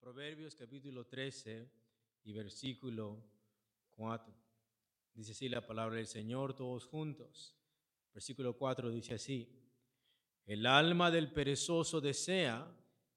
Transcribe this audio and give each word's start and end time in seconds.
Proverbios 0.00 0.54
capítulo 0.54 1.06
13 1.06 1.66
y 2.24 2.32
versículo 2.34 3.24
4. 3.96 4.34
Dice 5.14 5.32
así 5.32 5.48
la 5.48 5.66
palabra 5.66 5.96
del 5.96 6.06
Señor 6.06 6.54
todos 6.54 6.84
juntos. 6.84 7.56
Versículo 8.12 8.58
4 8.58 8.90
dice 8.90 9.14
así, 9.14 9.48
el 10.44 10.66
alma 10.66 11.10
del 11.10 11.32
perezoso 11.32 12.02
desea 12.02 12.70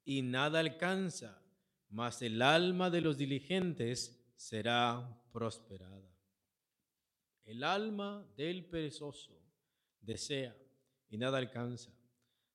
y 0.05 0.21
nada 0.21 0.59
alcanza, 0.59 1.41
mas 1.89 2.21
el 2.21 2.41
alma 2.41 2.89
de 2.89 3.01
los 3.01 3.17
diligentes 3.17 4.24
será 4.35 5.21
prosperada. 5.31 6.15
El 7.43 7.63
alma 7.63 8.27
del 8.35 8.65
perezoso 8.65 9.39
desea 10.01 10.55
y 11.09 11.17
nada 11.17 11.37
alcanza, 11.37 11.91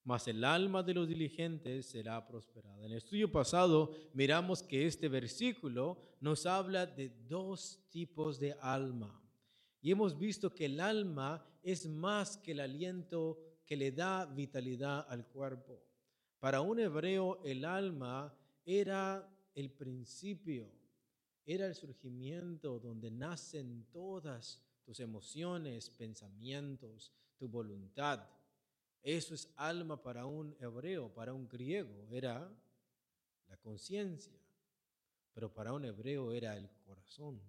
mas 0.02 0.26
el 0.28 0.44
alma 0.44 0.82
de 0.82 0.94
los 0.94 1.08
diligentes 1.08 1.86
será 1.86 2.26
prosperada. 2.26 2.78
En 2.78 2.92
el 2.92 2.98
estudio 2.98 3.30
pasado 3.30 3.94
miramos 4.14 4.62
que 4.62 4.86
este 4.86 5.08
versículo 5.08 5.98
nos 6.20 6.46
habla 6.46 6.86
de 6.86 7.10
dos 7.28 7.80
tipos 7.90 8.38
de 8.40 8.56
alma. 8.60 9.22
Y 9.80 9.92
hemos 9.92 10.18
visto 10.18 10.54
que 10.54 10.66
el 10.66 10.80
alma 10.80 11.46
es 11.62 11.86
más 11.86 12.36
que 12.36 12.52
el 12.52 12.60
aliento 12.60 13.38
que 13.66 13.76
le 13.76 13.92
da 13.92 14.26
vitalidad 14.26 15.06
al 15.08 15.26
cuerpo. 15.26 15.82
Para 16.40 16.60
un 16.60 16.80
hebreo 16.80 17.40
el 17.44 17.64
alma 17.64 18.34
era 18.64 19.28
el 19.54 19.70
principio, 19.70 20.70
era 21.46 21.66
el 21.66 21.74
surgimiento 21.74 22.78
donde 22.78 23.10
nacen 23.10 23.86
todas 23.92 24.62
tus 24.84 25.00
emociones, 25.00 25.90
pensamientos, 25.90 27.12
tu 27.36 27.48
voluntad. 27.48 28.28
Eso 29.02 29.34
es 29.34 29.52
alma 29.56 30.02
para 30.02 30.26
un 30.26 30.54
hebreo, 30.60 31.12
para 31.12 31.32
un 31.32 31.48
griego 31.48 32.06
era 32.10 32.52
la 33.48 33.56
conciencia, 33.56 34.38
pero 35.32 35.52
para 35.52 35.72
un 35.72 35.84
hebreo 35.84 36.32
era 36.32 36.56
el 36.56 36.68
corazón, 36.86 37.40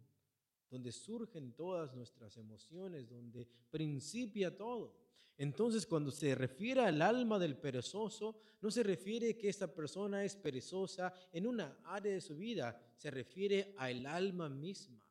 donde 0.69 0.91
surgen 0.91 1.51
todas 1.53 1.93
nuestras 1.93 2.37
emociones, 2.37 3.09
donde 3.09 3.47
principia 3.69 4.55
todo. 4.55 5.00
Entonces, 5.41 5.87
cuando 5.87 6.11
se 6.11 6.35
refiere 6.35 6.81
al 6.81 7.01
alma 7.01 7.39
del 7.39 7.57
perezoso, 7.57 8.35
no 8.61 8.69
se 8.69 8.83
refiere 8.83 9.35
que 9.35 9.49
esta 9.49 9.73
persona 9.73 10.23
es 10.23 10.35
perezosa 10.35 11.11
en 11.31 11.47
una 11.47 11.79
área 11.83 12.13
de 12.13 12.21
su 12.21 12.37
vida, 12.37 12.79
se 12.95 13.09
refiere 13.09 13.73
al 13.75 14.05
alma 14.05 14.49
misma, 14.49 15.03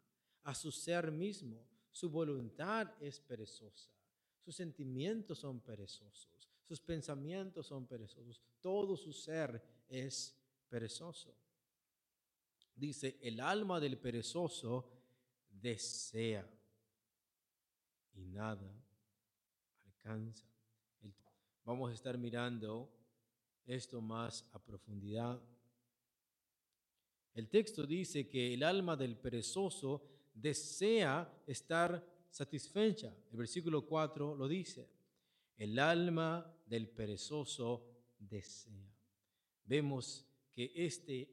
a 0.44 0.54
su 0.54 0.70
ser 0.70 1.10
mismo. 1.10 1.66
Su 1.90 2.10
voluntad 2.10 2.92
es 3.00 3.18
perezosa, 3.18 3.90
sus 4.38 4.54
sentimientos 4.54 5.40
son 5.40 5.58
perezosos, 5.58 6.48
sus 6.62 6.80
pensamientos 6.80 7.66
son 7.66 7.88
perezosos, 7.88 8.40
todo 8.60 8.96
su 8.96 9.12
ser 9.12 9.60
es 9.88 10.40
perezoso. 10.68 11.34
Dice, 12.76 13.18
el 13.20 13.40
alma 13.40 13.80
del 13.80 13.98
perezoso 13.98 14.92
desea 15.50 16.48
y 18.14 18.26
nada 18.26 18.79
Vamos 21.64 21.90
a 21.90 21.94
estar 21.94 22.16
mirando 22.18 22.90
esto 23.66 24.00
más 24.00 24.48
a 24.52 24.58
profundidad. 24.58 25.40
El 27.34 27.48
texto 27.48 27.86
dice 27.86 28.28
que 28.28 28.54
el 28.54 28.62
alma 28.62 28.96
del 28.96 29.16
perezoso 29.16 30.02
desea 30.34 31.42
estar 31.46 32.04
satisfecha. 32.30 33.14
El 33.30 33.38
versículo 33.38 33.86
4 33.86 34.34
lo 34.34 34.48
dice. 34.48 34.88
El 35.56 35.78
alma 35.78 36.52
del 36.66 36.88
perezoso 36.88 37.86
desea. 38.18 38.92
Vemos 39.64 40.26
que 40.52 40.72
este, 40.74 41.28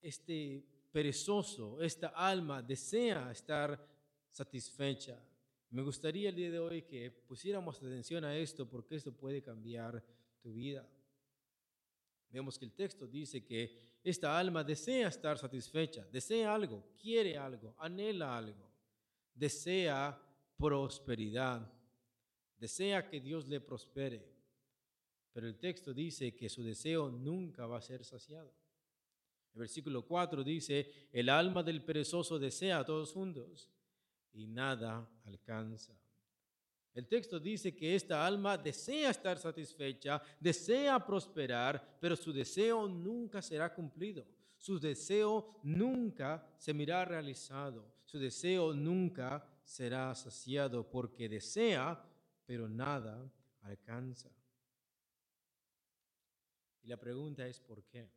este 0.00 0.64
perezoso, 0.92 1.80
esta 1.80 2.08
alma 2.08 2.62
desea 2.62 3.32
estar 3.32 3.84
satisfecha. 4.30 5.20
Me 5.70 5.82
gustaría 5.82 6.28
el 6.28 6.36
día 6.36 6.50
de 6.50 6.58
hoy 6.58 6.82
que 6.82 7.10
pusiéramos 7.10 7.78
atención 7.78 8.24
a 8.24 8.36
esto 8.36 8.68
porque 8.68 8.96
esto 8.96 9.12
puede 9.12 9.42
cambiar 9.42 10.02
tu 10.40 10.52
vida. 10.52 10.88
Vemos 12.30 12.58
que 12.58 12.64
el 12.64 12.72
texto 12.72 13.06
dice 13.06 13.44
que 13.44 13.98
esta 14.02 14.38
alma 14.38 14.62
desea 14.62 15.08
estar 15.08 15.38
satisfecha, 15.38 16.06
desea 16.12 16.54
algo, 16.54 16.84
quiere 17.00 17.36
algo, 17.36 17.74
anhela 17.78 18.36
algo, 18.36 18.70
desea 19.34 20.20
prosperidad, 20.56 21.72
desea 22.56 23.08
que 23.08 23.20
Dios 23.20 23.48
le 23.48 23.60
prospere. 23.60 24.34
Pero 25.32 25.48
el 25.48 25.58
texto 25.58 25.92
dice 25.92 26.34
que 26.34 26.48
su 26.48 26.62
deseo 26.62 27.10
nunca 27.10 27.66
va 27.66 27.78
a 27.78 27.82
ser 27.82 28.04
saciado. 28.04 28.54
El 29.54 29.60
versículo 29.60 30.06
4 30.06 30.44
dice, 30.44 31.08
el 31.12 31.28
alma 31.28 31.62
del 31.62 31.82
perezoso 31.82 32.38
desea 32.38 32.78
a 32.78 32.84
todos 32.84 33.12
juntos 33.12 33.70
y 34.36 34.46
nada 34.46 35.08
alcanza. 35.24 35.98
El 36.94 37.06
texto 37.08 37.40
dice 37.40 37.74
que 37.74 37.94
esta 37.94 38.26
alma 38.26 38.56
desea 38.56 39.10
estar 39.10 39.38
satisfecha, 39.38 40.22
desea 40.38 41.04
prosperar, 41.04 41.98
pero 42.00 42.16
su 42.16 42.32
deseo 42.32 42.88
nunca 42.88 43.42
será 43.42 43.74
cumplido. 43.74 44.26
Su 44.56 44.78
deseo 44.78 45.60
nunca 45.62 46.54
se 46.56 46.72
mirará 46.72 47.04
realizado. 47.04 47.84
Su 48.04 48.18
deseo 48.18 48.72
nunca 48.72 49.46
será 49.62 50.14
saciado 50.14 50.88
porque 50.88 51.28
desea, 51.28 52.02
pero 52.46 52.68
nada 52.68 53.30
alcanza. 53.62 54.30
Y 56.82 56.88
la 56.88 56.96
pregunta 56.96 57.46
es 57.46 57.60
¿por 57.60 57.84
qué? 57.84 58.08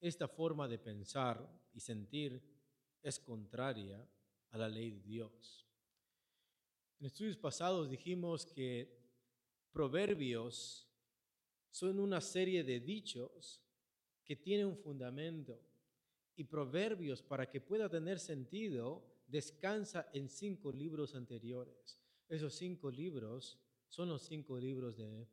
Esta 0.00 0.28
forma 0.28 0.68
de 0.68 0.78
pensar 0.78 1.48
y 1.72 1.80
sentir 1.80 2.53
es 3.04 3.20
contraria 3.20 4.04
a 4.50 4.58
la 4.58 4.68
ley 4.68 4.90
de 4.90 5.00
Dios. 5.00 5.64
En 6.98 7.06
estudios 7.06 7.36
pasados 7.36 7.88
dijimos 7.88 8.46
que 8.46 8.98
proverbios 9.70 10.88
son 11.70 12.00
una 12.00 12.20
serie 12.20 12.64
de 12.64 12.80
dichos 12.80 13.60
que 14.24 14.36
tienen 14.36 14.66
un 14.66 14.76
fundamento 14.76 15.60
y 16.34 16.44
proverbios 16.44 17.22
para 17.22 17.48
que 17.48 17.60
pueda 17.60 17.88
tener 17.88 18.18
sentido 18.18 19.04
descansa 19.26 20.08
en 20.12 20.28
cinco 20.28 20.72
libros 20.72 21.14
anteriores. 21.14 22.00
Esos 22.28 22.54
cinco 22.54 22.90
libros 22.90 23.58
son 23.88 24.08
los 24.08 24.22
cinco 24.22 24.58
libros 24.58 24.96
de 24.96 25.28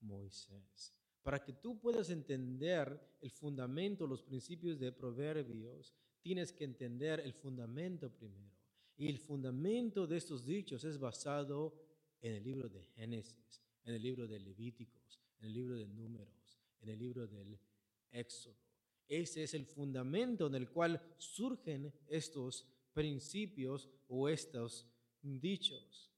Moisés. 0.00 0.94
Para 1.22 1.42
que 1.42 1.52
tú 1.52 1.78
puedas 1.80 2.10
entender 2.10 3.18
el 3.20 3.30
fundamento, 3.30 4.06
los 4.06 4.22
principios 4.22 4.78
de 4.78 4.92
proverbios, 4.92 5.94
tienes 6.28 6.52
que 6.52 6.64
entender 6.64 7.20
el 7.20 7.32
fundamento 7.32 8.10
primero. 8.10 8.52
Y 8.98 9.08
el 9.08 9.18
fundamento 9.18 10.06
de 10.06 10.18
estos 10.18 10.44
dichos 10.44 10.84
es 10.84 10.98
basado 10.98 11.72
en 12.20 12.34
el 12.34 12.44
libro 12.44 12.68
de 12.68 12.82
Génesis, 12.82 13.62
en 13.82 13.94
el 13.94 14.02
libro 14.02 14.28
de 14.28 14.38
Levíticos, 14.38 15.22
en 15.40 15.46
el 15.46 15.54
libro 15.54 15.76
de 15.76 15.86
Números, 15.86 16.60
en 16.82 16.90
el 16.90 16.98
libro 16.98 17.26
del 17.26 17.58
Éxodo. 18.10 18.58
Ese 19.08 19.44
es 19.44 19.54
el 19.54 19.64
fundamento 19.64 20.48
en 20.48 20.56
el 20.56 20.68
cual 20.68 21.00
surgen 21.16 21.90
estos 22.06 22.66
principios 22.92 23.88
o 24.06 24.28
estos 24.28 24.86
dichos. 25.22 26.12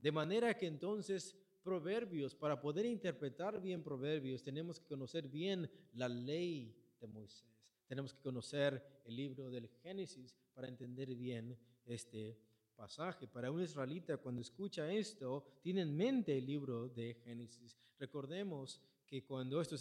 De 0.00 0.10
manera 0.10 0.58
que 0.58 0.66
entonces 0.66 1.36
proverbios, 1.62 2.34
para 2.34 2.60
poder 2.60 2.84
interpretar 2.84 3.62
bien 3.62 3.84
proverbios, 3.84 4.42
tenemos 4.42 4.80
que 4.80 4.88
conocer 4.88 5.28
bien 5.28 5.70
la 5.92 6.08
ley 6.08 6.74
de 6.98 7.06
Moisés. 7.06 7.55
Tenemos 7.86 8.12
que 8.12 8.20
conocer 8.20 9.02
el 9.04 9.16
libro 9.16 9.50
del 9.50 9.68
Génesis 9.82 10.36
para 10.54 10.68
entender 10.68 11.14
bien 11.14 11.56
este 11.84 12.38
pasaje. 12.74 13.26
Para 13.26 13.50
un 13.50 13.62
israelita, 13.62 14.16
cuando 14.16 14.40
escucha 14.40 14.90
esto, 14.92 15.44
tiene 15.62 15.82
en 15.82 15.96
mente 15.96 16.36
el 16.36 16.46
libro 16.46 16.88
de 16.88 17.14
Génesis. 17.14 17.76
Recordemos 17.98 18.80
que 19.06 19.24
cuando 19.24 19.60
esto, 19.60 19.76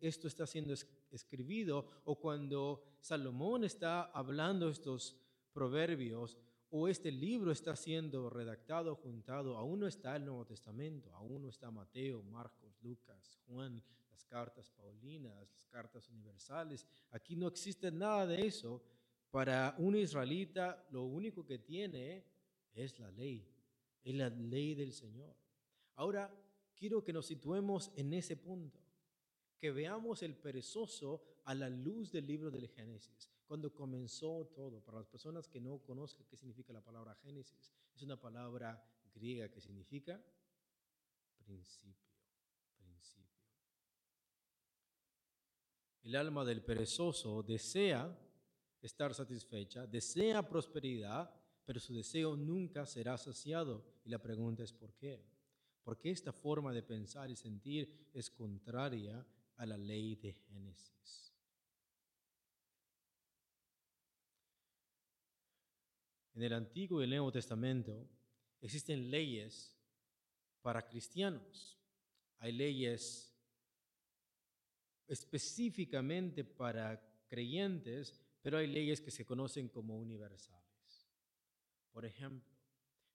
esto 0.00 0.28
está 0.28 0.46
siendo 0.46 0.74
escribido 1.10 2.02
o 2.04 2.18
cuando 2.18 2.82
Salomón 3.00 3.64
está 3.64 4.04
hablando 4.04 4.70
estos 4.70 5.16
proverbios 5.52 6.38
o 6.70 6.88
este 6.88 7.10
libro 7.10 7.50
está 7.50 7.74
siendo 7.74 8.30
redactado, 8.30 8.94
juntado, 8.94 9.56
aún 9.56 9.80
no 9.80 9.86
está 9.86 10.16
el 10.16 10.24
Nuevo 10.24 10.46
Testamento, 10.46 11.12
aún 11.14 11.42
no 11.42 11.48
está 11.48 11.70
Mateo, 11.70 12.22
Marcos, 12.22 12.78
Lucas, 12.80 13.38
Juan, 13.46 13.82
cartas 14.24 14.70
paulinas, 14.70 15.34
las 15.50 15.66
cartas 15.66 16.08
universales. 16.08 16.86
Aquí 17.10 17.36
no 17.36 17.48
existe 17.48 17.90
nada 17.90 18.26
de 18.26 18.46
eso. 18.46 18.82
Para 19.30 19.74
un 19.78 19.96
israelita 19.96 20.86
lo 20.90 21.04
único 21.04 21.46
que 21.46 21.58
tiene 21.58 22.24
es 22.72 22.98
la 22.98 23.10
ley, 23.12 23.46
es 24.02 24.14
la 24.14 24.28
ley 24.28 24.74
del 24.74 24.92
Señor. 24.92 25.36
Ahora 25.94 26.34
quiero 26.74 27.04
que 27.04 27.12
nos 27.12 27.26
situemos 27.26 27.92
en 27.96 28.12
ese 28.14 28.36
punto. 28.36 28.80
que 29.60 29.70
veamos 29.70 30.22
el 30.22 30.34
perezoso 30.34 31.22
a 31.44 31.54
la 31.54 31.68
luz 31.68 32.10
del 32.10 32.26
libro 32.26 32.50
del 32.50 32.66
Génesis, 32.68 33.30
cuando 33.46 33.74
comenzó 33.74 34.46
todo. 34.54 34.80
Para 34.80 34.98
las 34.98 35.06
personas 35.06 35.46
que 35.48 35.60
no 35.60 35.78
conozcan 35.80 36.26
qué 36.26 36.36
significa 36.36 36.72
la 36.72 36.80
palabra 36.80 37.14
Génesis, 37.16 37.70
es 37.94 38.02
una 38.02 38.18
palabra 38.18 38.82
griega 39.14 39.50
que 39.50 39.60
significa 39.60 40.18
principio, 41.44 42.08
principio. 42.78 43.29
El 46.10 46.16
alma 46.16 46.44
del 46.44 46.60
perezoso 46.60 47.40
desea 47.40 48.12
estar 48.82 49.14
satisfecha, 49.14 49.86
desea 49.86 50.42
prosperidad, 50.42 51.32
pero 51.64 51.78
su 51.78 51.94
deseo 51.94 52.36
nunca 52.36 52.84
será 52.84 53.16
saciado. 53.16 53.84
Y 54.04 54.10
la 54.10 54.18
pregunta 54.20 54.64
es 54.64 54.72
¿por 54.72 54.92
qué? 54.94 55.24
Porque 55.84 56.10
esta 56.10 56.32
forma 56.32 56.72
de 56.72 56.82
pensar 56.82 57.30
y 57.30 57.36
sentir 57.36 58.10
es 58.12 58.28
contraria 58.28 59.24
a 59.54 59.64
la 59.64 59.78
ley 59.78 60.16
de 60.16 60.32
Génesis. 60.32 61.32
En 66.34 66.42
el 66.42 66.54
Antiguo 66.54 67.00
y 67.00 67.04
el 67.04 67.10
Nuevo 67.10 67.30
Testamento 67.30 68.10
existen 68.60 69.12
leyes 69.12 69.78
para 70.60 70.84
cristianos. 70.88 71.78
Hay 72.38 72.50
leyes 72.50 73.29
específicamente 75.12 76.44
para 76.44 77.00
creyentes, 77.26 78.14
pero 78.42 78.58
hay 78.58 78.66
leyes 78.66 79.00
que 79.00 79.10
se 79.10 79.24
conocen 79.24 79.68
como 79.68 79.98
universales. 79.98 81.10
Por 81.92 82.04
ejemplo, 82.04 82.56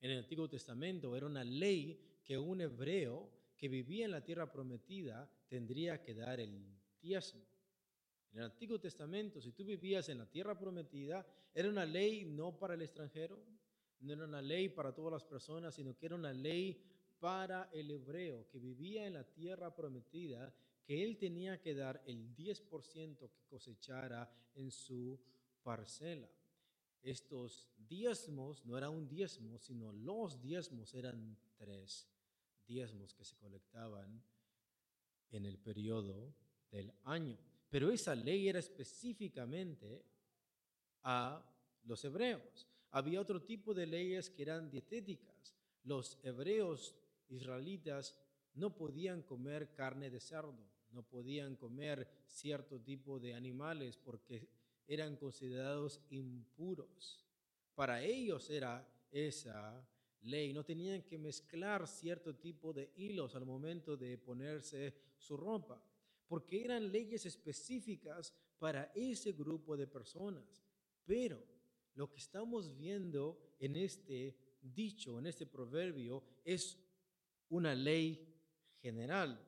en 0.02 0.12
el 0.12 0.20
Antiguo 0.20 0.48
Testamento 0.50 1.16
era 1.16 1.26
una 1.26 1.44
ley 1.44 2.20
que 2.24 2.38
un 2.38 2.62
hebreo 2.62 3.30
que 3.58 3.70
vivía 3.70 4.06
en 4.06 4.12
la 4.12 4.24
tierra 4.24 4.52
prometida 4.52 5.30
tendría 5.48 6.02
que 6.02 6.14
dar 6.14 6.40
el 6.40 6.78
diezmo. 7.02 7.46
En 8.34 8.40
el 8.40 8.46
Antiguo 8.46 8.78
Testamento, 8.80 9.40
si 9.40 9.54
tú 9.54 9.64
vivías 9.64 10.10
en 10.10 10.18
la 10.18 10.30
tierra 10.30 10.60
prometida, 10.60 11.26
era 11.54 11.70
una 11.70 11.86
ley 11.86 12.26
no 12.26 12.60
para 12.60 12.74
el 12.74 12.82
extranjero, 12.82 13.42
no 14.02 14.14
era 14.14 14.26
una 14.26 14.42
ley 14.42 14.68
para 14.68 14.94
todas 14.94 15.14
las 15.14 15.24
personas, 15.24 15.74
sino 15.74 15.98
que 15.98 16.08
era 16.08 16.16
una 16.16 16.34
ley 16.34 16.84
para 17.20 17.70
el 17.72 17.90
hebreo 17.90 18.50
que 18.50 18.60
vivía 18.60 19.08
en 19.08 19.14
la 19.14 19.24
tierra 19.24 19.74
prometida, 19.74 20.54
que 20.86 21.04
él 21.04 21.18
tenía 21.18 21.60
que 21.60 21.74
dar 21.74 22.02
el 22.06 22.36
10% 22.36 23.18
que 23.18 23.44
cosechara 23.50 24.32
en 24.54 24.72
su 24.72 25.20
parcela. 25.64 26.30
Estos 27.02 27.68
diezmos 27.78 28.66
no 28.66 28.78
eran 28.78 28.92
un 28.92 29.08
diezmo, 29.08 29.58
sino 29.60 29.92
los 29.92 30.42
diezmos 30.42 30.94
eran 30.94 31.38
tres 31.58 32.08
diezmos 32.68 33.14
que 33.14 33.24
se 33.24 33.36
colectaban 33.38 34.24
en 35.32 35.46
el 35.46 35.58
periodo 35.58 36.34
del 36.72 36.94
año. 37.04 37.38
Pero 37.70 37.92
esa 37.92 38.16
ley 38.16 38.48
era 38.48 38.60
específicamente 38.60 40.04
a 41.04 41.44
los 41.84 42.04
hebreos. 42.06 42.68
Había 42.92 43.22
otro 43.22 43.42
tipo 43.42 43.74
de 43.74 43.86
leyes 43.86 44.30
que 44.30 44.44
eran 44.44 44.70
dietéticas. 44.70 45.56
Los 45.84 46.18
hebreos 46.24 46.96
israelitas 47.30 48.18
no 48.56 48.76
podían 48.76 49.22
comer 49.24 49.74
carne 49.74 50.10
de 50.10 50.20
cerdo, 50.20 50.75
no 50.96 51.04
podían 51.04 51.58
comer 51.58 52.08
cierto 52.26 52.80
tipo 52.80 53.20
de 53.20 53.34
animales 53.34 53.98
porque 53.98 54.48
eran 54.88 55.18
considerados 55.18 56.02
impuros. 56.10 57.24
Para 57.76 58.02
ellos 58.02 58.50
era 58.50 58.88
esa 59.12 59.86
ley, 60.22 60.54
no 60.54 60.64
tenían 60.64 61.04
que 61.04 61.18
mezclar 61.18 61.86
cierto 61.88 62.36
tipo 62.36 62.72
de 62.72 62.92
hilos 62.96 63.36
al 63.36 63.46
momento 63.46 63.98
de 63.98 64.18
ponerse 64.18 64.94
su 65.18 65.36
ropa, 65.36 65.84
porque 66.28 66.64
eran 66.64 66.92
leyes 66.92 67.26
específicas 67.26 68.34
para 68.58 68.92
ese 68.96 69.34
grupo 69.34 69.76
de 69.76 69.88
personas. 69.88 70.64
Pero 71.06 71.44
lo 71.94 72.10
que 72.10 72.18
estamos 72.18 72.76
viendo 72.76 73.56
en 73.60 73.76
este 73.76 74.36
dicho, 74.62 75.20
en 75.20 75.28
este 75.28 75.46
proverbio, 75.46 76.24
es 76.44 76.80
una 77.50 77.76
ley 77.76 78.34
general. 78.82 79.40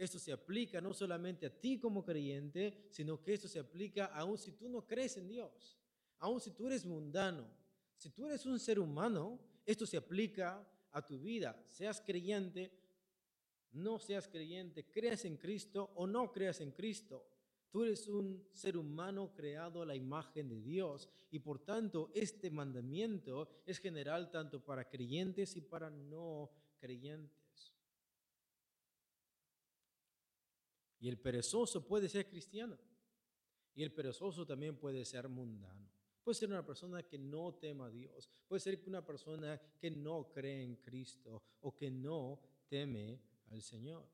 Esto 0.00 0.18
se 0.18 0.32
aplica 0.32 0.80
no 0.80 0.94
solamente 0.94 1.44
a 1.44 1.50
ti 1.50 1.78
como 1.78 2.02
creyente, 2.02 2.86
sino 2.88 3.20
que 3.20 3.34
esto 3.34 3.46
se 3.46 3.58
aplica 3.58 4.06
aún 4.06 4.38
si 4.38 4.52
tú 4.52 4.66
no 4.66 4.86
crees 4.86 5.18
en 5.18 5.28
Dios, 5.28 5.78
aún 6.20 6.40
si 6.40 6.52
tú 6.52 6.68
eres 6.68 6.86
mundano, 6.86 7.46
si 7.98 8.08
tú 8.08 8.24
eres 8.24 8.46
un 8.46 8.58
ser 8.58 8.78
humano, 8.80 9.38
esto 9.66 9.84
se 9.84 9.98
aplica 9.98 10.66
a 10.92 11.04
tu 11.04 11.20
vida, 11.20 11.62
seas 11.68 12.00
creyente, 12.00 12.72
no 13.72 13.98
seas 13.98 14.26
creyente, 14.26 14.86
creas 14.90 15.26
en 15.26 15.36
Cristo 15.36 15.90
o 15.94 16.06
no 16.06 16.32
creas 16.32 16.62
en 16.62 16.70
Cristo. 16.70 17.26
Tú 17.70 17.84
eres 17.84 18.08
un 18.08 18.48
ser 18.54 18.78
humano 18.78 19.34
creado 19.34 19.82
a 19.82 19.86
la 19.86 19.96
imagen 19.96 20.48
de 20.48 20.62
Dios 20.62 21.10
y 21.30 21.40
por 21.40 21.58
tanto 21.58 22.10
este 22.14 22.50
mandamiento 22.50 23.50
es 23.66 23.78
general 23.78 24.30
tanto 24.30 24.64
para 24.64 24.88
creyentes 24.88 25.56
y 25.56 25.60
para 25.60 25.90
no 25.90 26.50
creyentes. 26.78 27.39
Y 31.00 31.08
el 31.08 31.18
perezoso 31.18 31.84
puede 31.84 32.08
ser 32.08 32.28
cristiano 32.28 32.78
y 33.74 33.82
el 33.82 33.92
perezoso 33.92 34.46
también 34.46 34.76
puede 34.76 35.04
ser 35.04 35.28
mundano. 35.28 35.88
Puede 36.22 36.34
ser 36.34 36.50
una 36.50 36.64
persona 36.64 37.02
que 37.02 37.18
no 37.18 37.54
tema 37.54 37.86
a 37.86 37.90
Dios. 37.90 38.30
Puede 38.46 38.60
ser 38.60 38.82
una 38.86 39.04
persona 39.04 39.60
que 39.78 39.90
no 39.90 40.30
cree 40.30 40.62
en 40.62 40.76
Cristo 40.76 41.42
o 41.60 41.74
que 41.74 41.90
no 41.90 42.38
teme 42.68 43.18
al 43.50 43.62
Señor. 43.62 44.06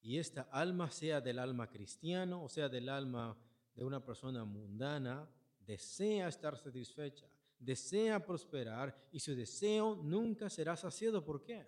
Y 0.00 0.18
esta 0.18 0.42
alma, 0.42 0.90
sea 0.90 1.20
del 1.20 1.38
alma 1.38 1.68
cristiano 1.70 2.44
o 2.44 2.48
sea 2.48 2.68
del 2.68 2.88
alma 2.88 3.36
de 3.74 3.84
una 3.84 4.04
persona 4.04 4.44
mundana, 4.44 5.28
desea 5.60 6.28
estar 6.28 6.56
satisfecha, 6.56 7.26
desea 7.58 8.24
prosperar 8.24 9.08
y 9.12 9.20
su 9.20 9.34
deseo 9.34 9.96
nunca 9.96 10.50
será 10.50 10.76
saciado. 10.76 11.24
¿Por 11.24 11.42
qué? 11.42 11.66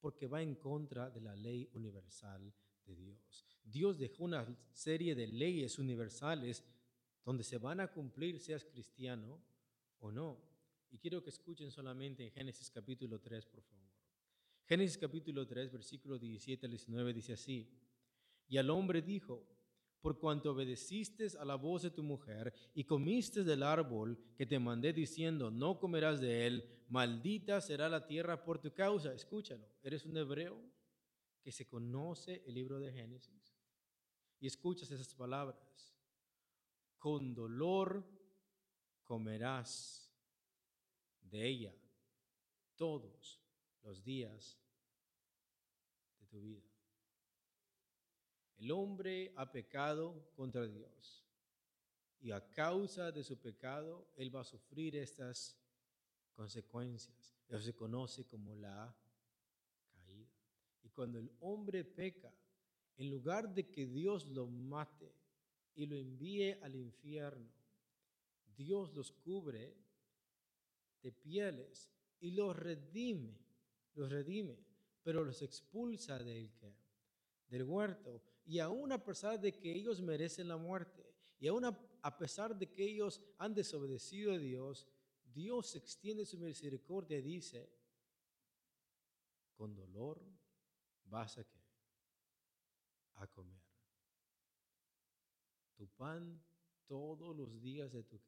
Porque 0.00 0.26
va 0.26 0.42
en 0.42 0.54
contra 0.56 1.10
de 1.10 1.20
la 1.20 1.34
ley 1.34 1.68
universal 1.74 2.52
de 2.84 2.94
Dios. 2.94 3.46
Dios 3.62 3.98
dejó 3.98 4.24
una 4.24 4.46
serie 4.72 5.14
de 5.14 5.26
leyes 5.26 5.78
universales 5.78 6.64
donde 7.24 7.42
se 7.42 7.58
van 7.58 7.80
a 7.80 7.88
cumplir 7.88 8.38
seas 8.38 8.64
cristiano 8.64 9.42
o 9.98 10.12
no. 10.12 10.40
Y 10.90 10.98
quiero 10.98 11.22
que 11.22 11.30
escuchen 11.30 11.70
solamente 11.70 12.24
en 12.24 12.30
Génesis 12.30 12.70
capítulo 12.70 13.20
3, 13.20 13.46
por 13.46 13.62
favor. 13.62 13.90
Génesis 14.64 14.98
capítulo 14.98 15.46
3, 15.46 15.72
versículo 15.72 16.18
17 16.18 16.66
al 16.66 16.70
19 16.70 17.12
dice 17.12 17.32
así, 17.32 17.68
y 18.48 18.58
al 18.58 18.70
hombre 18.70 19.02
dijo, 19.02 19.44
por 20.06 20.20
cuanto 20.20 20.52
obedeciste 20.52 21.26
a 21.36 21.44
la 21.44 21.56
voz 21.56 21.82
de 21.82 21.90
tu 21.90 22.04
mujer 22.04 22.54
y 22.74 22.84
comiste 22.84 23.42
del 23.42 23.64
árbol 23.64 24.16
que 24.36 24.46
te 24.46 24.56
mandé 24.56 24.92
diciendo, 24.92 25.50
no 25.50 25.80
comerás 25.80 26.20
de 26.20 26.46
él, 26.46 26.84
maldita 26.88 27.60
será 27.60 27.88
la 27.88 28.06
tierra 28.06 28.44
por 28.44 28.60
tu 28.60 28.72
causa. 28.72 29.12
Escúchalo, 29.12 29.66
eres 29.82 30.06
un 30.06 30.16
hebreo 30.16 30.62
que 31.42 31.50
se 31.50 31.66
conoce 31.66 32.44
el 32.46 32.54
libro 32.54 32.78
de 32.78 32.92
Génesis 32.92 33.58
y 34.38 34.46
escuchas 34.46 34.92
esas 34.92 35.12
palabras 35.12 35.92
con 36.98 37.34
dolor 37.34 38.08
comerás 39.02 40.14
de 41.20 41.48
ella 41.48 41.74
todos 42.76 43.42
los 43.82 44.04
días 44.04 44.56
de 46.20 46.26
tu 46.26 46.40
vida. 46.42 46.75
El 48.58 48.70
hombre 48.70 49.32
ha 49.36 49.50
pecado 49.50 50.30
contra 50.34 50.66
Dios 50.66 51.24
y 52.20 52.30
a 52.30 52.50
causa 52.50 53.12
de 53.12 53.22
su 53.22 53.38
pecado 53.38 54.08
él 54.16 54.34
va 54.34 54.40
a 54.40 54.44
sufrir 54.44 54.96
estas 54.96 55.56
consecuencias. 56.34 57.36
Eso 57.48 57.60
se 57.60 57.74
conoce 57.74 58.24
como 58.26 58.54
la 58.54 58.94
caída. 59.92 60.30
Y 60.82 60.88
cuando 60.88 61.18
el 61.18 61.30
hombre 61.40 61.84
peca, 61.84 62.32
en 62.96 63.10
lugar 63.10 63.54
de 63.54 63.68
que 63.70 63.86
Dios 63.86 64.26
lo 64.26 64.46
mate, 64.46 65.12
y 65.76 65.86
lo 65.86 65.96
envíe 65.96 66.58
al 66.62 66.74
infierno. 66.74 67.48
Dios 68.56 68.92
los 68.94 69.12
cubre 69.12 69.76
de 71.02 71.12
pieles 71.12 71.90
y 72.18 72.30
los 72.30 72.56
redime, 72.56 73.38
los 73.94 74.10
redime, 74.10 74.58
pero 75.02 75.22
los 75.22 75.42
expulsa 75.42 76.18
del 76.18 76.50
del 77.48 77.62
huerto. 77.62 78.22
Y 78.46 78.60
aún 78.60 78.92
a 78.92 79.04
pesar 79.04 79.38
de 79.40 79.52
que 79.52 79.72
ellos 79.72 80.00
merecen 80.00 80.48
la 80.48 80.56
muerte, 80.56 81.04
y 81.38 81.48
aún 81.48 81.64
a 81.64 82.18
pesar 82.18 82.56
de 82.56 82.66
que 82.72 82.84
ellos 82.84 83.20
han 83.36 83.54
desobedecido 83.54 84.32
a 84.32 84.38
Dios, 84.38 84.86
Dios 85.34 85.74
extiende 85.76 86.24
su 86.24 86.38
misericordia 86.38 87.18
y 87.18 87.22
dice, 87.22 87.68
con 89.54 89.74
dolor 89.74 90.22
vas 91.04 91.36
a, 91.38 91.44
a 93.16 93.26
comer 93.26 93.66
tu 95.76 95.86
pan 95.88 96.42
todos 96.86 97.36
los 97.36 97.60
días 97.60 97.92
de 97.92 98.02
tu, 98.02 98.18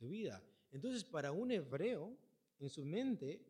vida. 0.00 0.42
Entonces, 0.70 1.04
para 1.04 1.32
un 1.32 1.50
hebreo, 1.50 2.16
en 2.58 2.70
su 2.70 2.84
mente, 2.84 3.44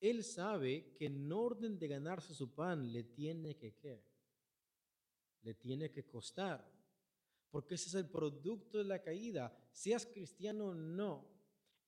Él 0.00 0.24
sabe 0.24 0.92
que 0.94 1.06
en 1.06 1.30
orden 1.32 1.78
de 1.78 1.88
ganarse 1.88 2.34
su 2.34 2.54
pan 2.54 2.92
le 2.92 3.04
tiene 3.04 3.56
que 3.56 3.74
qué? 3.74 4.04
Le 5.42 5.54
tiene 5.54 5.90
que 5.90 6.06
costar. 6.06 6.64
Porque 7.50 7.74
ese 7.74 7.88
es 7.88 7.94
el 7.94 8.08
producto 8.08 8.78
de 8.78 8.84
la 8.84 9.02
caída. 9.02 9.56
Seas 9.72 10.06
cristiano 10.06 10.66
o 10.66 10.74
no. 10.74 11.26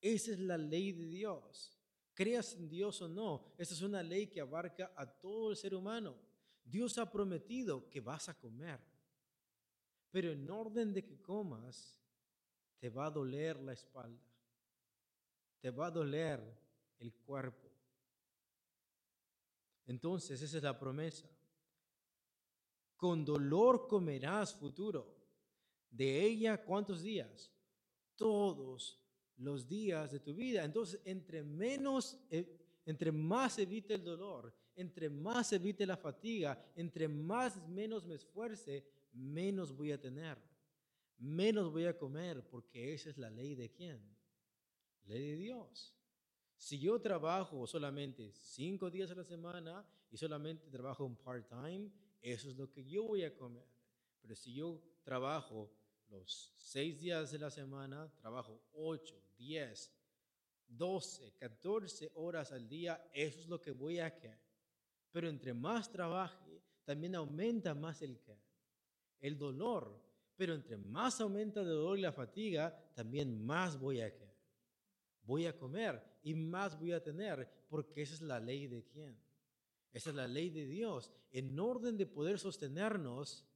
Esa 0.00 0.33
es 0.33 0.38
la 0.38 0.57
ley 0.57 0.92
de 0.92 1.07
Dios. 1.07 1.78
Creas 2.14 2.54
en 2.54 2.69
Dios 2.69 3.02
o 3.02 3.09
no. 3.09 3.54
Esa 3.59 3.75
es 3.75 3.83
una 3.83 4.02
ley 4.02 4.28
que 4.28 4.40
abarca 4.40 4.92
a 4.97 5.07
todo 5.07 5.50
el 5.50 5.57
ser 5.57 5.75
humano. 5.75 6.16
Dios 6.64 6.99
ha 6.99 7.11
prometido 7.11 7.88
que 7.90 8.00
vas 8.00 8.28
a 8.28 8.38
comer. 8.38 8.80
Pero 10.11 10.33
en 10.33 10.50
orden 10.50 10.92
de 10.92 11.04
que 11.04 11.21
comas, 11.21 12.02
te 12.78 12.88
va 12.88 13.07
a 13.07 13.11
doler 13.11 13.61
la 13.61 13.73
espalda. 13.73 14.26
Te 15.61 15.71
va 15.71 15.87
a 15.87 15.90
doler 15.90 16.40
el 16.99 17.12
cuerpo 17.14 17.71
entonces, 19.90 20.40
esa 20.40 20.57
es 20.57 20.62
la 20.62 20.78
promesa. 20.78 21.28
Con 23.00 23.25
dolor 23.25 23.88
comerás 23.88 24.54
futuro. 24.54 25.16
De 25.90 26.23
ella, 26.23 26.62
¿cuántos 26.62 27.02
días? 27.02 27.50
Todos 28.14 29.00
los 29.38 29.66
días 29.66 30.12
de 30.12 30.21
tu 30.21 30.35
vida. 30.35 30.66
Entonces, 30.66 31.00
entre 31.07 31.42
menos, 31.42 32.19
eh, 32.28 32.61
entre 32.85 33.11
más 33.11 33.59
evite 33.59 33.95
el 33.95 34.04
dolor, 34.04 34.54
entre 34.76 35.09
más 35.09 35.50
evite 35.54 35.87
la 35.87 35.97
fatiga, 35.97 36.62
entre 36.76 37.09
más 37.09 37.66
menos 37.69 38.04
me 38.04 38.16
esfuerce, 38.16 38.85
menos 39.14 39.75
voy 39.75 39.92
a 39.92 40.00
tener. 40.00 40.37
Menos 41.16 41.73
voy 41.73 41.87
a 41.87 41.97
comer, 41.97 42.47
porque 42.50 42.92
esa 42.92 43.09
es 43.09 43.16
la 43.16 43.30
ley 43.30 43.54
de 43.54 43.71
quién? 43.71 43.99
Ley 45.07 45.26
de 45.26 45.37
Dios. 45.37 45.97
Si 46.54 46.78
yo 46.78 47.00
trabajo 47.00 47.66
solamente 47.66 48.30
cinco 48.35 48.90
días 48.90 49.11
a 49.11 49.14
la 49.14 49.25
semana 49.25 49.87
y 50.11 50.19
solamente 50.19 50.69
trabajo 50.69 51.07
un 51.07 51.16
part-time, 51.16 51.90
eso 52.21 52.50
es 52.50 52.57
lo 52.57 52.71
que 52.71 52.85
yo 52.85 53.05
voy 53.05 53.25
a 53.25 53.35
comer. 53.35 53.67
Pero 54.21 54.35
si 54.35 54.55
yo 54.55 54.81
trabajo 55.03 55.71
los 56.09 56.53
seis 56.57 56.99
días 56.99 57.31
de 57.31 57.39
la 57.39 57.50
semana, 57.50 58.12
trabajo 58.21 58.62
ocho, 58.73 59.23
diez, 59.37 59.93
doce, 60.67 61.33
catorce 61.39 62.11
horas 62.15 62.53
al 62.53 62.69
día, 62.69 63.11
eso 63.12 63.41
es 63.41 63.47
lo 63.49 63.61
que 63.61 63.71
voy 63.71 63.99
a 63.99 64.19
querer. 64.19 64.41
Pero 65.11 65.29
entre 65.29 65.55
más 65.55 65.91
trabaje, 65.91 66.62
también 66.85 67.15
aumenta 67.15 67.75
más 67.75 68.03
el 68.03 68.19
el 69.21 69.37
dolor. 69.37 70.00
Pero 70.37 70.55
entre 70.55 70.79
más 70.79 71.21
aumenta 71.21 71.61
el 71.61 71.67
dolor 71.67 71.99
y 71.99 72.03
la 72.03 72.12
fatiga, 72.12 72.93
también 72.95 73.45
más 73.45 73.79
voy 73.79 74.00
a 74.00 74.15
querer 74.15 74.31
voy 75.31 75.47
a 75.47 75.57
comer 75.57 76.03
y 76.23 76.35
más 76.35 76.79
voy 76.79 76.93
a 76.93 77.03
tener, 77.03 77.49
porque 77.69 78.03
esa 78.03 78.15
es 78.15 78.21
la 78.21 78.41
ley 78.41 78.67
de 78.67 78.85
quién. 78.85 79.17
Esa 79.92 80.11
es 80.11 80.16
la 80.16 80.28
ley 80.28 80.50
de 80.50 80.66
Dios. 80.66 81.11
En 81.30 81.59
orden 81.59 81.97
de 81.97 82.06
poder 82.06 82.38
sostenernos, 82.38 83.47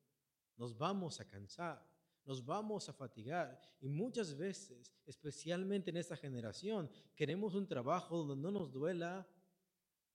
nos 0.57 0.77
vamos 0.77 1.21
a 1.21 1.29
cansar, 1.29 1.85
nos 2.25 2.45
vamos 2.45 2.89
a 2.89 2.93
fatigar. 2.93 3.61
Y 3.81 3.89
muchas 3.89 4.37
veces, 4.37 4.93
especialmente 5.07 5.91
en 5.91 5.97
esta 5.97 6.17
generación, 6.17 6.91
queremos 7.15 7.55
un 7.55 7.67
trabajo 7.67 8.19
donde 8.19 8.37
no 8.37 8.51
nos 8.51 8.73
duela 8.73 9.27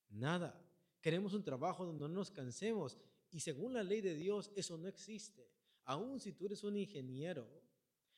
nada. 0.09 0.65
Queremos 1.01 1.33
un 1.33 1.43
trabajo 1.43 1.85
donde 1.85 2.01
no 2.01 2.09
nos 2.09 2.31
cansemos. 2.31 2.97
Y 3.31 3.39
según 3.39 3.73
la 3.73 3.83
ley 3.83 4.01
de 4.01 4.15
Dios, 4.15 4.51
eso 4.55 4.77
no 4.77 4.87
existe. 4.87 5.49
Aún 5.85 6.19
si 6.19 6.33
tú 6.33 6.45
eres 6.45 6.63
un 6.63 6.77
ingeniero, 6.77 7.47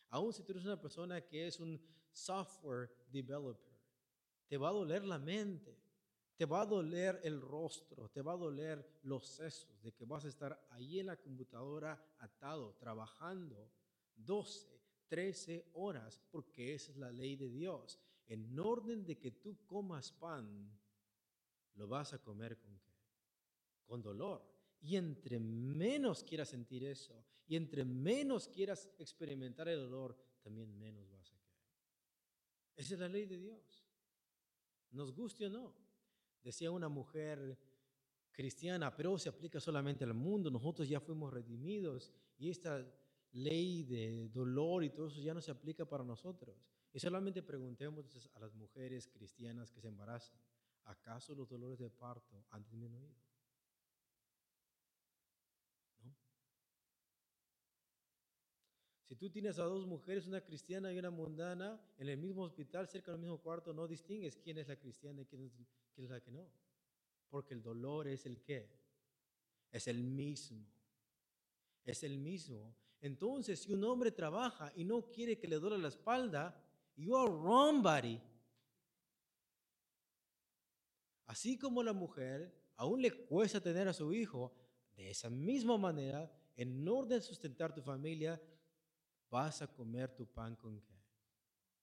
aún 0.09 0.33
si 0.33 0.43
tú 0.43 0.51
eres 0.51 0.65
una 0.65 0.79
persona 0.79 1.21
que 1.21 1.47
es 1.47 1.59
un 1.59 1.81
software 2.11 2.89
developer. 3.07 3.71
Te 4.47 4.57
va 4.57 4.69
a 4.69 4.73
doler 4.73 5.05
la 5.05 5.17
mente, 5.17 5.77
te 6.35 6.45
va 6.45 6.61
a 6.61 6.65
doler 6.65 7.19
el 7.23 7.39
rostro, 7.41 8.09
te 8.09 8.21
va 8.21 8.33
a 8.33 8.37
doler 8.37 8.99
los 9.03 9.25
sesos 9.27 9.81
de 9.81 9.91
que 9.91 10.05
vas 10.05 10.25
a 10.25 10.29
estar 10.29 10.67
ahí 10.69 10.99
en 10.99 11.07
la 11.07 11.17
computadora 11.17 12.03
atado, 12.19 12.75
trabajando 12.79 13.71
12, 14.15 14.79
13 15.07 15.69
horas, 15.73 16.21
porque 16.31 16.73
esa 16.73 16.91
es 16.91 16.97
la 16.97 17.11
ley 17.11 17.35
de 17.35 17.49
Dios. 17.49 17.99
En 18.27 18.57
orden 18.59 19.05
de 19.05 19.17
que 19.17 19.31
tú 19.31 19.65
comas 19.65 20.11
pan, 20.11 20.71
lo 21.75 21.87
vas 21.87 22.13
a 22.13 22.21
comer 22.21 22.57
con 22.57 22.79
qué? 22.79 22.95
Con 23.85 24.01
dolor. 24.01 24.49
Y 24.79 24.95
entre 24.95 25.39
menos 25.39 26.23
quieras 26.23 26.49
sentir 26.49 26.83
eso, 26.85 27.23
y 27.45 27.55
entre 27.55 27.83
menos 27.83 28.47
quieras 28.47 28.89
experimentar 28.97 29.67
el 29.67 29.79
dolor, 29.81 30.17
también 30.41 30.75
menos 30.79 31.09
vas 31.11 31.31
a 31.33 31.41
esa 32.81 32.95
es 32.95 32.99
la 32.99 33.09
ley 33.09 33.25
de 33.25 33.37
Dios. 33.37 33.85
Nos 34.89 35.13
guste 35.13 35.45
o 35.45 35.49
no. 35.49 35.71
Decía 36.43 36.71
una 36.71 36.89
mujer 36.89 37.57
cristiana, 38.31 38.95
pero 38.95 39.17
se 39.17 39.29
aplica 39.29 39.59
solamente 39.59 40.03
al 40.03 40.13
mundo. 40.13 40.49
Nosotros 40.49 40.87
ya 40.87 40.99
fuimos 40.99 41.31
redimidos 41.31 42.11
y 42.37 42.49
esta 42.49 42.85
ley 43.33 43.83
de 43.83 44.29
dolor 44.29 44.83
y 44.83 44.89
todo 44.89 45.07
eso 45.07 45.21
ya 45.21 45.33
no 45.33 45.41
se 45.41 45.51
aplica 45.51 45.85
para 45.85 46.03
nosotros. 46.03 46.57
Y 46.93 46.99
solamente 46.99 47.41
preguntemos 47.41 48.29
a 48.33 48.39
las 48.39 48.53
mujeres 48.53 49.07
cristianas 49.07 49.71
que 49.71 49.79
se 49.79 49.87
embarazan, 49.87 50.37
¿acaso 50.85 51.33
los 51.35 51.47
dolores 51.47 51.79
de 51.79 51.89
parto 51.89 52.45
han 52.49 52.63
disminuido? 52.63 53.15
Si 59.11 59.17
tú 59.17 59.29
tienes 59.29 59.59
a 59.59 59.63
dos 59.63 59.85
mujeres, 59.85 60.25
una 60.25 60.39
cristiana 60.39 60.93
y 60.93 60.97
una 60.97 61.11
mundana, 61.11 61.77
en 61.97 62.07
el 62.07 62.17
mismo 62.17 62.43
hospital, 62.43 62.87
cerca 62.87 63.11
del 63.11 63.19
mismo 63.19 63.39
cuarto, 63.39 63.73
no 63.73 63.85
distingues 63.85 64.37
quién 64.37 64.57
es 64.57 64.69
la 64.69 64.77
cristiana 64.77 65.21
y 65.21 65.25
quién 65.25 65.41
es, 65.41 65.51
quién 65.93 66.05
es 66.05 66.11
la 66.11 66.21
que 66.21 66.31
no. 66.31 66.49
Porque 67.27 67.53
el 67.53 67.61
dolor 67.61 68.07
es 68.07 68.25
el 68.25 68.41
qué? 68.41 68.71
Es 69.69 69.87
el 69.87 70.01
mismo. 70.01 70.65
Es 71.83 72.03
el 72.03 72.19
mismo. 72.19 72.73
Entonces, 73.01 73.59
si 73.59 73.73
un 73.73 73.83
hombre 73.83 74.11
trabaja 74.11 74.71
y 74.77 74.85
no 74.85 75.01
quiere 75.09 75.37
que 75.37 75.49
le 75.49 75.57
duele 75.57 75.77
la 75.77 75.89
espalda, 75.89 76.57
you 76.95 77.13
are 77.13 77.29
wrong, 77.29 77.83
buddy. 77.83 78.17
Así 81.25 81.57
como 81.57 81.83
la 81.83 81.91
mujer 81.91 82.55
aún 82.77 83.01
le 83.01 83.11
cuesta 83.11 83.59
tener 83.59 83.89
a 83.89 83.93
su 83.93 84.13
hijo, 84.13 84.53
de 84.95 85.09
esa 85.09 85.29
misma 85.29 85.77
manera, 85.77 86.31
en 86.55 86.87
orden 86.87 87.19
de 87.19 87.25
sustentar 87.25 87.75
tu 87.75 87.81
familia, 87.81 88.41
vas 89.31 89.61
a 89.61 89.67
comer 89.67 90.13
tu 90.13 90.27
pan 90.27 90.55
con 90.55 90.79
qué? 90.81 91.01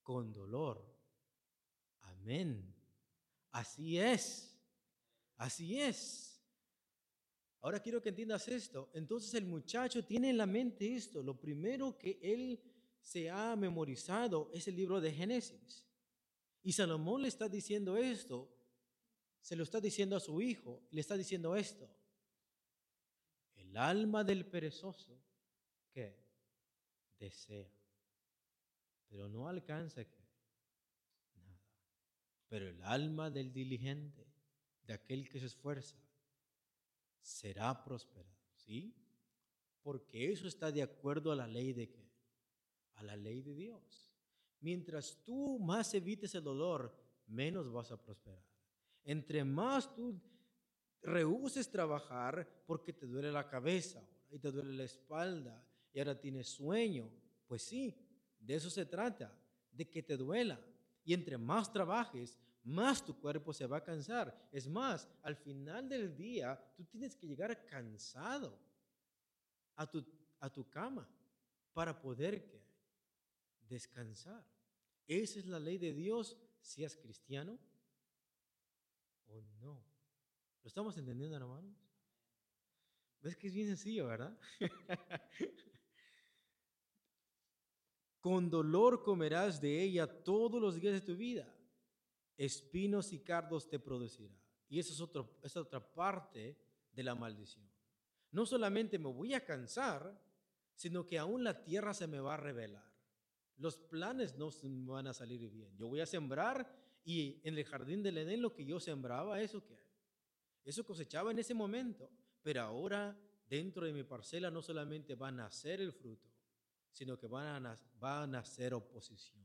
Con 0.03 0.33
dolor. 0.33 0.85
Amén. 2.03 2.75
Así 3.51 3.99
es. 3.99 4.55
Así 5.37 5.81
es. 5.81 6.41
Ahora 7.61 7.81
quiero 7.81 8.01
que 8.01 8.11
entiendas 8.11 8.47
esto. 8.49 8.91
Entonces 8.93 9.35
el 9.35 9.47
muchacho 9.47 10.05
tiene 10.05 10.31
en 10.31 10.37
la 10.37 10.47
mente 10.47 10.95
esto. 10.95 11.23
Lo 11.23 11.41
primero 11.41 11.99
que 11.99 12.21
él 12.23 12.63
se 13.01 13.31
ha 13.31 13.57
memorizado 13.57 14.51
es 14.53 14.69
el 14.69 14.77
libro 14.77 15.01
de 15.01 15.13
Génesis. 15.13 15.89
Y 16.63 16.73
Salomón 16.73 17.23
le 17.23 17.29
está 17.29 17.49
diciendo 17.49 17.97
esto. 17.97 18.55
Se 19.41 19.57
lo 19.57 19.63
está 19.63 19.81
diciendo 19.81 20.17
a 20.17 20.21
su 20.21 20.41
hijo. 20.43 20.83
Le 20.91 21.01
está 21.01 21.17
diciendo 21.17 21.57
esto. 21.57 21.89
El 23.55 23.77
alma 23.77 24.23
del 24.23 24.47
perezoso, 24.47 25.19
¿qué? 25.91 26.28
Desea, 27.19 27.71
pero 29.09 29.29
no 29.29 29.49
alcanza 29.49 30.03
nada. 31.35 31.61
Pero 32.49 32.69
el 32.69 32.83
alma 32.83 33.31
del 33.31 33.53
diligente, 33.53 34.27
de 34.83 34.95
aquel 34.95 35.29
que 35.29 35.41
se 35.41 35.47
esfuerza, 35.47 35.99
será 37.21 37.85
prosperado, 37.85 38.37
¿sí? 38.55 38.95
Porque 39.83 40.31
eso 40.33 40.49
está 40.49 40.73
de 40.73 40.83
acuerdo 40.83 41.33
a 41.33 41.37
la 41.37 41.47
ley 41.47 41.73
de 41.73 41.91
qué? 41.91 42.11
A 42.95 43.03
la 43.03 43.17
ley 43.17 43.43
de 43.43 43.55
Dios. 43.55 44.13
Mientras 44.61 45.23
tú 45.25 45.59
más 45.59 45.95
evites 45.95 46.35
el 46.35 46.45
dolor, 46.45 46.95
menos 47.27 47.71
vas 47.71 47.93
a 47.93 48.03
prosperar. 48.03 48.43
Entre 49.05 49.45
más 49.45 49.95
tú 49.95 50.21
rehuses 51.03 51.71
trabajar 51.71 52.65
porque 52.67 52.93
te 52.93 53.07
duele 53.07 53.31
la 53.31 53.49
cabeza 53.49 54.03
y 54.31 54.39
te 54.39 54.51
duele 54.51 54.73
la 54.73 54.85
espalda 54.85 55.68
y 55.99 56.01
ahora 56.01 56.17
tienes 56.17 56.47
sueño. 56.47 57.11
Pues 57.49 57.61
sí, 57.63 57.93
de 58.39 58.55
eso 58.55 58.71
se 58.71 58.87
trata, 58.87 59.37
de 59.73 59.91
que 59.91 60.01
te 60.01 60.17
duela. 60.17 60.65
Y 61.03 61.13
entre 61.13 61.37
más 61.37 61.73
trabajes, 61.73 62.39
más 62.63 63.05
tu 63.05 63.19
cuerpo 63.19 63.53
se 63.53 63.67
va 63.67 63.79
a 63.79 63.83
cansar. 63.83 64.49
Es 64.53 64.69
más, 64.69 65.09
al 65.23 65.35
final 65.35 65.89
del 65.89 66.15
día, 66.17 66.57
tú 66.77 66.85
tienes 66.85 67.17
que 67.17 67.27
llegar 67.27 67.67
cansado 67.67 68.57
a 69.75 69.91
tu, 69.91 70.07
a 70.39 70.49
tu 70.49 70.71
cama 70.71 71.11
para 71.73 72.01
poder 72.01 72.49
descansar. 73.69 74.47
Esa 75.05 75.41
es 75.41 75.47
la 75.47 75.59
ley 75.59 75.79
de 75.79 75.93
Dios, 75.93 76.39
seas 76.61 76.95
cristiano 76.95 77.59
o 79.27 79.43
no. 79.59 79.85
¿Lo 80.63 80.69
estamos 80.69 80.97
entendiendo, 80.97 81.35
hermanos? 81.35 81.77
¿Ves 83.21 83.37
que 83.37 83.49
es 83.49 83.55
bien 83.55 83.67
sencillo, 83.67 84.07
verdad? 84.07 84.39
Con 88.21 88.51
dolor 88.51 89.03
comerás 89.03 89.61
de 89.61 89.83
ella 89.83 90.07
todos 90.07 90.61
los 90.61 90.81
días 90.81 90.95
de 90.95 91.01
tu 91.01 91.17
vida. 91.17 91.55
espinos 92.37 93.13
y 93.13 93.19
cardos 93.19 93.69
te 93.69 93.81
producirá. 93.81 94.39
Y 94.69 94.79
eso 94.79 94.93
es, 94.93 95.01
otro, 95.01 95.39
es 95.43 95.57
otra 95.57 95.81
parte 95.81 96.57
de 96.93 97.03
la 97.03 97.17
maldición. 97.17 97.69
No 98.31 98.47
solamente 98.47 98.99
me 98.99 99.09
voy 99.09 99.35
a 99.35 99.45
cansar, 99.45 100.17
sino 100.75 101.05
que 101.05 101.19
aún 101.19 101.43
la 101.43 101.65
tierra 101.65 101.95
se 101.95 102.07
me 102.07 102.21
va 102.21 102.35
a 102.35 102.37
revelar. 102.37 102.89
Los 103.57 103.77
planes 103.77 104.37
no 104.37 104.51
van 104.87 105.09
a 105.09 105.15
salir 105.15 105.51
bien. 105.51 105.77
Yo 105.77 105.89
voy 105.89 106.01
a 106.01 106.07
sembrar 106.07 106.73
y 107.05 107.41
en 107.43 107.59
el 107.59 107.65
jardín 107.65 108.03
del 108.03 108.19
Edén 108.19 108.43
lo 108.43 108.55
que 108.55 108.65
yo 108.65 108.79
sembraba, 108.79 109.41
eso 109.41 109.65
que 109.65 109.77
eso 110.65 110.85
cosechaba 110.85 111.31
en 111.31 111.39
ese 111.39 111.55
momento, 111.55 112.11
pero 112.43 112.61
ahora 112.61 113.19
dentro 113.49 113.87
de 113.87 113.93
mi 113.95 114.05
parcela 114.05 114.51
no 114.51 114.61
solamente 114.61 115.15
va 115.15 115.29
a 115.29 115.33
nacer 115.33 115.81
el 115.81 115.93
fruto, 115.93 116.28
sino 116.93 117.19
que 117.19 117.27
van 117.27 117.67
a, 117.67 117.77
va 118.03 118.23
a 118.23 118.27
nacer 118.27 118.75
oposición. 118.75 119.45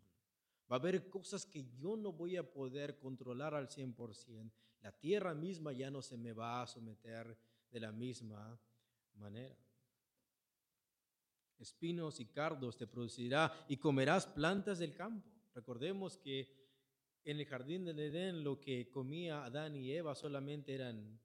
Va 0.72 0.78
a 0.78 0.80
haber 0.80 1.10
cosas 1.10 1.46
que 1.46 1.66
yo 1.78 1.96
no 1.96 2.12
voy 2.12 2.38
a 2.38 2.52
poder 2.52 2.98
controlar 2.98 3.54
al 3.54 3.68
100%. 3.68 4.52
La 4.82 4.92
tierra 4.92 5.34
misma 5.34 5.72
ya 5.72 5.92
no 5.92 6.02
se 6.02 6.18
me 6.18 6.34
va 6.34 6.62
a 6.62 6.68
someter 6.68 7.38
de 7.70 7.80
la 7.80 7.92
misma 7.92 8.60
manera. 9.16 9.56
Espinos 11.60 12.20
y 12.20 12.26
cardos 12.26 12.78
te 12.78 12.88
producirá 12.88 13.52
y 13.68 13.78
comerás 13.78 14.28
plantas 14.28 14.80
del 14.80 14.94
campo. 14.94 15.30
Recordemos 15.54 16.18
que 16.18 16.64
en 17.24 17.40
el 17.40 17.46
jardín 17.46 17.86
del 17.86 18.00
Edén 18.00 18.44
lo 18.44 18.60
que 18.60 18.90
comía 18.90 19.46
Adán 19.46 19.76
y 19.76 19.92
Eva 19.92 20.16
solamente 20.16 20.74
eran 20.74 21.20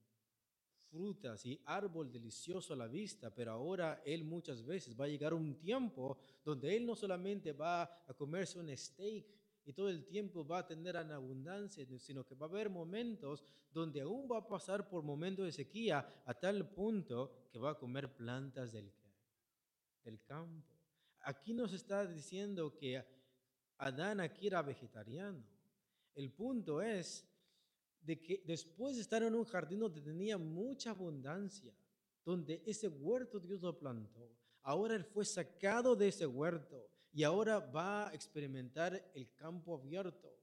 frutas 0.91 1.45
y 1.47 1.61
árbol 1.65 2.11
delicioso 2.11 2.73
a 2.73 2.77
la 2.77 2.87
vista, 2.87 3.35
pero 3.35 3.53
ahora 3.53 4.03
él 4.05 4.25
muchas 4.25 4.65
veces 4.65 4.99
va 4.99 5.05
a 5.05 5.09
llegar 5.09 5.35
un 5.35 5.59
tiempo 5.59 6.19
donde 6.45 6.77
él 6.77 6.87
no 6.87 6.95
solamente 6.95 7.53
va 7.53 7.83
a 7.83 8.15
comerse 8.15 8.59
un 8.59 8.75
steak 8.77 9.27
y 9.65 9.73
todo 9.75 9.91
el 9.91 10.07
tiempo 10.07 10.47
va 10.47 10.61
a 10.61 10.67
tener 10.67 10.97
en 10.97 11.13
abundancia, 11.13 11.87
sino 11.99 12.25
que 12.25 12.35
va 12.35 12.47
a 12.47 12.49
haber 12.49 12.71
momentos 12.71 13.45
donde 13.71 14.01
aún 14.01 14.27
va 14.31 14.39
a 14.39 14.47
pasar 14.47 14.89
por 14.89 15.03
momentos 15.03 15.45
de 15.45 15.53
sequía 15.53 16.23
a 16.25 16.35
tal 16.35 16.71
punto 16.71 17.49
que 17.53 17.59
va 17.59 17.73
a 17.73 17.79
comer 17.79 18.15
plantas 18.15 18.73
del, 18.73 18.91
del 20.03 20.23
campo. 20.23 20.75
Aquí 21.21 21.53
nos 21.53 21.75
está 21.75 22.07
diciendo 22.07 22.75
que 22.75 23.05
Adán 23.77 24.21
aquí 24.21 24.47
era 24.47 24.63
vegetariano. 24.63 25.45
El 26.15 26.33
punto 26.33 26.81
es 26.81 27.28
de 28.09 28.23
que 28.23 28.43
después 28.47 28.97
de 28.97 29.03
estar 29.03 29.23
en 29.23 29.35
un 29.35 29.45
jardín 29.45 29.81
donde 29.81 30.01
tenía 30.01 30.39
mucha 30.39 30.93
abundancia, 30.93 31.75
donde 32.25 32.63
ese 32.65 32.89
huerto 32.89 33.39
Dios 33.39 33.61
lo 33.61 33.79
plantó, 33.79 34.31
ahora 34.63 34.97
él 34.97 35.05
fue 35.05 35.27
sacado 35.27 35.95
de 35.95 36.09
ese 36.09 36.27
huerto 36.27 36.89
y 37.13 37.23
ahora 37.23 37.59
va 37.59 38.09
a 38.09 38.15
experimentar 38.15 39.11
el 39.15 39.35
campo 39.35 39.75
abierto, 39.75 40.35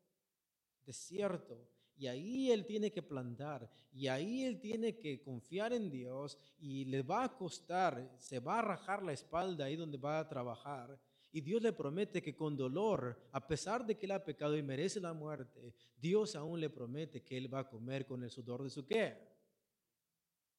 desierto. 0.86 1.67
Y 1.98 2.05
ahí 2.05 2.51
él 2.51 2.67
tiene 2.67 2.91
que 2.91 3.01
plantar, 3.01 3.72
y 3.93 4.07
ahí 4.07 4.43
él 4.43 4.60
tiene 4.60 5.00
que 5.00 5.24
confiar 5.24 5.72
en 5.72 5.89
Dios, 5.89 6.38
y 6.60 6.84
le 6.86 7.01
va 7.01 7.24
a 7.24 7.36
costar, 7.36 8.13
se 8.19 8.39
va 8.39 8.60
a 8.60 8.62
rajar 8.62 9.01
la 9.01 9.13
espalda 9.13 9.65
ahí 9.65 9.77
donde 9.77 9.98
va 9.98 10.19
a 10.19 10.27
trabajar, 10.27 11.00
y 11.36 11.42
Dios 11.42 11.62
le 11.62 11.74
promete 11.74 12.22
que 12.22 12.34
con 12.34 12.56
dolor, 12.56 13.27
a 13.34 13.46
pesar 13.46 13.86
de 13.86 13.98
que 13.98 14.06
él 14.06 14.13
ha 14.13 14.24
pecado 14.24 14.56
y 14.56 14.63
merece 14.63 15.01
la 15.01 15.12
muerte, 15.12 15.75
Dios 15.98 16.34
aún 16.34 16.62
le 16.62 16.70
promete 16.70 17.24
que 17.24 17.36
él 17.36 17.54
va 17.54 17.60
a 17.60 17.68
comer 17.68 18.06
con 18.06 18.24
el 18.24 18.32
sudor 18.32 18.63
de 18.63 18.70
su 18.70 18.86
qué. 18.86 19.18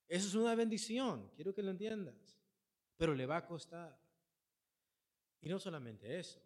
Eso 0.06 0.28
es 0.28 0.35
una 0.35 0.54
bendición, 0.54 1.30
quiero 1.35 1.54
que 1.54 1.62
lo 1.62 1.71
entiendas. 1.71 2.38
Pero 2.99 3.14
le 3.14 3.25
va 3.25 3.38
a 3.38 3.47
costar. 3.47 3.99
Y 5.40 5.49
no 5.49 5.59
solamente 5.59 6.18
eso. 6.18 6.42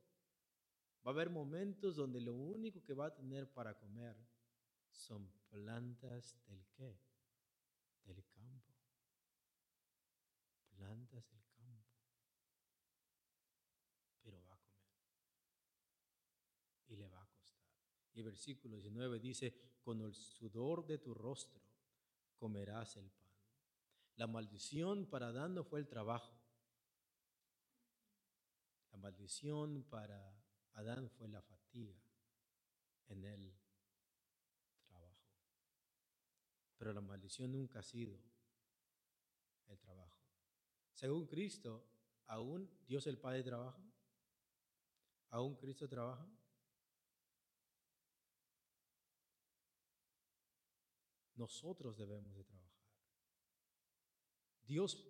Va 1.04 1.10
a 1.10 1.14
haber 1.14 1.28
momentos 1.28 1.96
donde 1.96 2.20
lo 2.20 2.32
único 2.32 2.84
que 2.84 2.94
va 2.94 3.06
a 3.06 3.14
tener 3.16 3.50
para 3.50 3.76
comer 3.76 4.16
son 4.92 5.28
plantas 5.48 6.38
del 6.46 6.64
qué? 6.76 6.96
Del 8.04 8.24
campo. 8.28 8.76
Plantas 10.76 11.28
del 11.28 11.49
Versículo 18.22 18.76
19 18.76 19.18
dice, 19.20 19.54
con 19.82 20.00
el 20.00 20.14
sudor 20.14 20.86
de 20.86 20.98
tu 20.98 21.14
rostro 21.14 21.60
comerás 22.36 22.96
el 22.96 23.10
pan. 23.10 23.28
La 24.16 24.26
maldición 24.26 25.06
para 25.06 25.28
Adán 25.28 25.54
no 25.54 25.64
fue 25.64 25.80
el 25.80 25.86
trabajo. 25.86 26.38
La 28.90 28.98
maldición 28.98 29.84
para 29.84 30.36
Adán 30.72 31.08
fue 31.10 31.28
la 31.28 31.40
fatiga 31.42 31.94
en 33.08 33.24
el 33.24 33.54
trabajo. 34.86 35.22
Pero 36.76 36.92
la 36.92 37.00
maldición 37.00 37.52
nunca 37.52 37.78
ha 37.78 37.82
sido 37.82 38.18
el 39.68 39.78
trabajo. 39.78 40.20
Según 40.92 41.26
Cristo, 41.26 41.86
¿aún 42.26 42.70
Dios 42.86 43.06
el 43.06 43.18
Padre 43.18 43.42
trabaja? 43.42 43.82
¿Aún 45.30 45.56
Cristo 45.56 45.88
trabaja? 45.88 46.28
Nosotros 51.40 51.96
debemos 51.96 52.36
de 52.36 52.44
trabajar. 52.44 52.70
Dios 54.62 55.04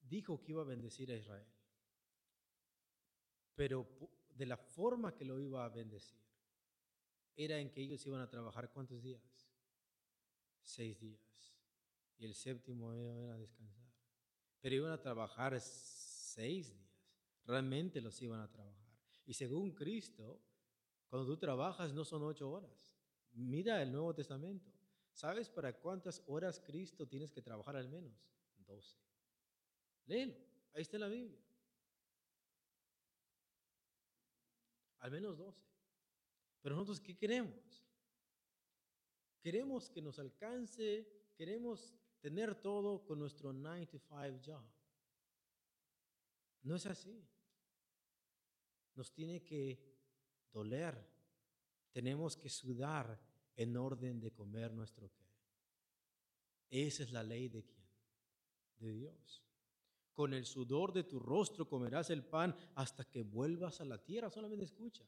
dijo 0.00 0.40
que 0.40 0.52
iba 0.52 0.62
a 0.62 0.64
bendecir 0.64 1.10
a 1.10 1.16
Israel, 1.16 1.46
pero 3.54 3.86
de 4.30 4.46
la 4.46 4.56
forma 4.56 5.14
que 5.14 5.24
lo 5.24 5.38
iba 5.38 5.64
a 5.64 5.68
bendecir 5.68 6.26
era 7.36 7.58
en 7.58 7.70
que 7.70 7.82
ellos 7.82 8.06
iban 8.06 8.22
a 8.22 8.30
trabajar 8.30 8.70
cuántos 8.72 9.02
días? 9.02 9.22
Seis 10.62 10.98
días. 10.98 11.20
Y 12.18 12.24
el 12.24 12.34
séptimo 12.34 12.94
iban 12.94 13.30
a 13.30 13.38
descansar. 13.38 13.92
Pero 14.60 14.76
iban 14.76 14.92
a 14.92 15.00
trabajar 15.00 15.60
seis 15.60 16.72
días. 16.72 16.86
Realmente 17.44 18.00
los 18.00 18.20
iban 18.22 18.40
a 18.40 18.50
trabajar. 18.50 18.86
Y 19.26 19.34
según 19.34 19.72
Cristo, 19.72 20.40
cuando 21.08 21.26
tú 21.26 21.36
trabajas 21.36 21.92
no 21.92 22.04
son 22.04 22.22
ocho 22.24 22.50
horas. 22.50 22.96
Mira 23.32 23.82
el 23.82 23.92
Nuevo 23.92 24.14
Testamento. 24.14 24.70
¿Sabes 25.12 25.48
para 25.48 25.72
cuántas 25.72 26.22
horas 26.26 26.60
Cristo 26.60 27.06
tienes 27.06 27.32
que 27.32 27.42
trabajar 27.42 27.76
al 27.76 27.88
menos? 27.88 28.12
Doce. 28.58 28.98
Léelo. 30.06 30.34
Ahí 30.74 30.82
está 30.82 30.98
la 30.98 31.08
Biblia. 31.08 31.40
Al 34.98 35.10
menos 35.10 35.38
doce. 35.38 35.64
Pero 36.60 36.74
nosotros, 36.74 37.00
¿qué 37.00 37.16
queremos? 37.16 37.84
Queremos 39.40 39.88
que 39.88 40.02
nos 40.02 40.18
alcance, 40.18 41.06
queremos 41.36 41.94
tener 42.20 42.54
todo 42.56 43.04
con 43.06 43.20
nuestro 43.20 43.52
9 43.52 43.86
to 43.86 43.98
5 43.98 44.40
job. 44.44 44.64
No 46.62 46.74
es 46.74 46.86
así. 46.86 47.24
Nos 48.96 49.12
tiene 49.12 49.44
que 49.44 49.95
doler. 50.56 50.96
Tenemos 51.92 52.36
que 52.36 52.48
sudar 52.48 53.20
en 53.54 53.76
orden 53.76 54.20
de 54.20 54.32
comer 54.32 54.72
nuestro 54.72 55.10
qué. 55.12 55.26
Esa 56.70 57.02
es 57.02 57.12
la 57.12 57.22
ley 57.22 57.48
de 57.48 57.62
quién? 57.62 57.86
De 58.78 58.92
Dios. 58.92 59.44
Con 60.12 60.32
el 60.32 60.46
sudor 60.46 60.92
de 60.94 61.04
tu 61.04 61.18
rostro 61.20 61.68
comerás 61.68 62.08
el 62.08 62.24
pan 62.24 62.56
hasta 62.74 63.04
que 63.04 63.22
vuelvas 63.22 63.80
a 63.80 63.84
la 63.84 64.02
tierra. 64.02 64.30
Solamente 64.30 64.64
escucha. 64.64 65.04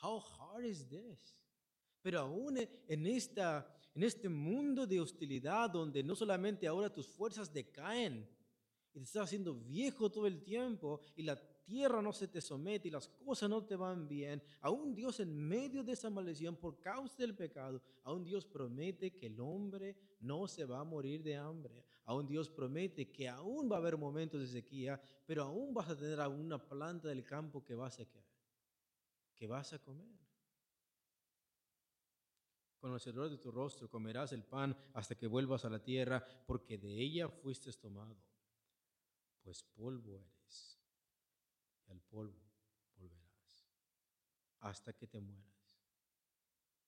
How 0.00 0.20
hard 0.20 0.64
is 0.64 0.88
this? 0.88 1.36
Pero 2.00 2.20
aún 2.20 2.58
en, 2.58 3.06
esta, 3.06 3.76
en 3.94 4.04
este 4.04 4.28
mundo 4.28 4.86
de 4.86 5.00
hostilidad 5.00 5.70
donde 5.70 6.02
no 6.02 6.14
solamente 6.14 6.66
ahora 6.66 6.92
tus 6.92 7.08
fuerzas 7.08 7.52
decaen 7.52 8.28
y 8.92 8.98
te 8.98 9.04
estás 9.04 9.24
haciendo 9.24 9.54
viejo 9.54 10.10
todo 10.10 10.26
el 10.26 10.42
tiempo 10.42 11.00
y 11.16 11.22
la 11.22 11.40
tierra 11.62 12.02
no 12.02 12.12
se 12.12 12.28
te 12.28 12.40
somete 12.40 12.88
y 12.88 12.90
las 12.90 13.08
cosas 13.08 13.48
no 13.48 13.64
te 13.64 13.76
van 13.76 14.08
bien, 14.08 14.42
aún 14.60 14.94
Dios 14.94 15.20
en 15.20 15.36
medio 15.36 15.82
de 15.82 15.92
esa 15.92 16.10
maldición 16.10 16.56
por 16.56 16.80
causa 16.80 17.16
del 17.18 17.34
pecado, 17.34 17.82
aún 18.04 18.24
Dios 18.24 18.44
promete 18.44 19.14
que 19.14 19.26
el 19.26 19.40
hombre 19.40 19.96
no 20.20 20.46
se 20.48 20.64
va 20.64 20.80
a 20.80 20.84
morir 20.84 21.22
de 21.22 21.36
hambre. 21.36 21.84
Aún 22.04 22.26
Dios 22.26 22.50
promete 22.50 23.10
que 23.10 23.28
aún 23.28 23.70
va 23.70 23.76
a 23.76 23.78
haber 23.78 23.96
momentos 23.96 24.40
de 24.40 24.46
sequía, 24.48 25.00
pero 25.24 25.44
aún 25.44 25.72
vas 25.72 25.88
a 25.88 25.96
tener 25.96 26.18
una 26.28 26.58
planta 26.58 27.08
del 27.08 27.24
campo 27.24 27.64
que 27.64 27.74
vas 27.74 28.00
a 28.00 28.06
que 29.34 29.46
vas 29.46 29.72
a 29.72 29.78
comer. 29.80 30.22
Con 32.78 32.92
el 32.92 33.00
sudor 33.00 33.30
de 33.30 33.38
tu 33.38 33.52
rostro 33.52 33.88
comerás 33.88 34.32
el 34.32 34.42
pan 34.42 34.76
hasta 34.94 35.14
que 35.14 35.28
vuelvas 35.28 35.64
a 35.64 35.70
la 35.70 35.82
tierra, 35.82 36.24
porque 36.46 36.78
de 36.78 37.00
ella 37.00 37.28
fuiste 37.28 37.72
tomado, 37.72 38.16
pues 39.42 39.62
polvo 39.62 40.18
eres 40.18 40.81
al 41.92 42.00
polvo 42.00 42.42
volverás 42.96 43.68
hasta 44.58 44.92
que 44.92 45.06
te 45.06 45.20
mueras. 45.20 45.52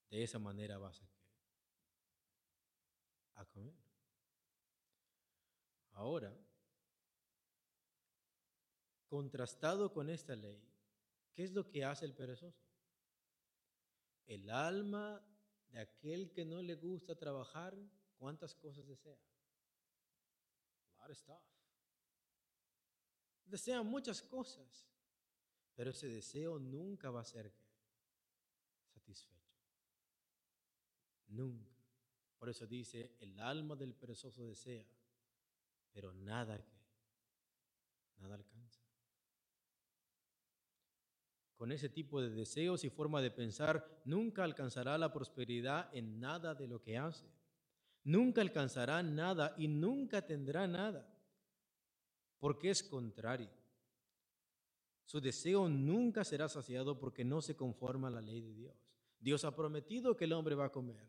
De 0.09 0.23
esa 0.23 0.39
manera 0.39 0.77
vas 0.77 1.01
a, 1.01 1.05
comer. 3.45 3.75
Ahora, 5.91 6.35
contrastado 9.07 9.93
con 9.93 10.09
esta 10.09 10.35
ley, 10.35 10.61
¿Qué 11.35 11.43
es 11.43 11.51
lo 11.51 11.69
que 11.69 11.83
hace 11.83 12.05
el 12.05 12.13
perezoso? 12.13 12.63
El 14.25 14.49
alma 14.49 15.21
de 15.67 15.79
aquel 15.79 16.31
que 16.31 16.45
no 16.45 16.61
le 16.61 16.75
gusta 16.75 17.15
trabajar, 17.15 17.77
¿cuántas 18.17 18.55
cosas 18.55 18.87
desea? 18.87 19.19
Lot 20.97 21.11
of 21.11 21.17
stuff. 21.17 21.43
Desea 23.43 23.83
muchas 23.83 24.21
cosas, 24.21 24.87
pero 25.75 25.89
ese 25.89 26.07
deseo 26.07 26.57
nunca 26.57 27.11
va 27.11 27.21
a 27.21 27.25
ser 27.25 27.53
satisfecho. 28.93 29.59
Nunca. 31.27 31.75
Por 32.37 32.49
eso 32.49 32.65
dice, 32.65 33.15
el 33.19 33.39
alma 33.39 33.75
del 33.75 33.93
perezoso 33.93 34.45
desea, 34.45 34.85
pero 35.91 36.13
nada 36.13 36.63
que, 36.63 36.77
nada 38.17 38.35
alcanza. 38.35 38.81
Con 41.55 41.71
ese 41.71 41.89
tipo 41.89 42.21
de 42.21 42.29
deseos 42.29 42.83
y 42.83 42.89
forma 42.89 43.21
de 43.21 43.31
pensar, 43.31 44.01
nunca 44.05 44.43
alcanzará 44.43 44.97
la 44.97 45.11
prosperidad 45.11 45.89
en 45.95 46.19
nada 46.19 46.53
de 46.53 46.67
lo 46.67 46.81
que 46.81 46.97
hace. 46.97 47.25
Nunca 48.03 48.41
alcanzará 48.41 49.01
nada 49.01 49.55
y 49.57 49.67
nunca 49.67 50.25
tendrá 50.25 50.67
nada, 50.67 51.09
porque 52.39 52.69
es 52.69 52.83
contrario. 52.83 53.49
Su 55.05 55.21
deseo 55.21 55.69
nunca 55.69 56.23
será 56.23 56.49
saciado 56.49 56.99
porque 56.99 57.23
no 57.23 57.41
se 57.41 57.55
conforma 57.55 58.07
a 58.07 58.11
la 58.11 58.21
ley 58.21 58.41
de 58.41 58.53
Dios. 58.53 58.75
Dios 59.19 59.45
ha 59.45 59.55
prometido 59.55 60.17
que 60.17 60.25
el 60.25 60.33
hombre 60.33 60.55
va 60.55 60.65
a 60.65 60.71
comer. 60.71 61.07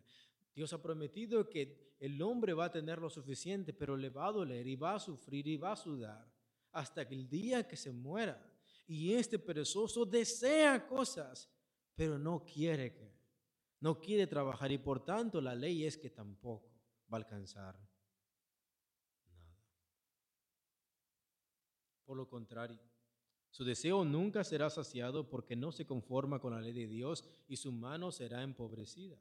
Dios 0.54 0.72
ha 0.72 0.82
prometido 0.82 1.48
que 1.48 1.96
el 1.98 2.20
hombre 2.22 2.52
va 2.52 2.66
a 2.66 2.72
tener 2.72 2.98
lo 2.98 3.10
suficiente, 3.10 3.72
pero 3.72 3.96
le 3.96 4.10
va 4.10 4.28
a 4.28 4.32
doler 4.32 4.66
y 4.66 4.76
va 4.76 4.94
a 4.94 5.00
sufrir 5.00 5.46
y 5.46 5.56
va 5.56 5.72
a 5.72 5.76
sudar 5.76 6.30
hasta 6.72 7.02
el 7.02 7.28
día 7.28 7.66
que 7.66 7.76
se 7.76 7.90
muera. 7.90 8.42
Y 8.86 9.14
este 9.14 9.38
perezoso 9.38 10.04
desea 10.04 10.86
cosas, 10.86 11.50
pero 11.94 12.18
no 12.18 12.44
quiere 12.44 12.92
que, 12.94 13.16
no 13.80 13.98
quiere 13.98 14.26
trabajar 14.26 14.70
y 14.70 14.78
por 14.78 15.04
tanto 15.04 15.40
la 15.40 15.54
ley 15.54 15.84
es 15.84 15.96
que 15.96 16.10
tampoco 16.10 16.70
va 17.12 17.16
a 17.16 17.20
alcanzar 17.20 17.78
nada. 19.26 19.58
Por 22.04 22.16
lo 22.16 22.28
contrario, 22.28 22.80
su 23.56 23.64
deseo 23.64 24.04
nunca 24.04 24.44
será 24.44 24.68
saciado 24.68 25.30
porque 25.30 25.56
no 25.56 25.72
se 25.72 25.86
conforma 25.86 26.38
con 26.38 26.52
la 26.52 26.60
ley 26.60 26.74
de 26.74 26.86
Dios 26.86 27.24
y 27.48 27.56
su 27.56 27.72
mano 27.72 28.12
será 28.12 28.42
empobrecida. 28.42 29.16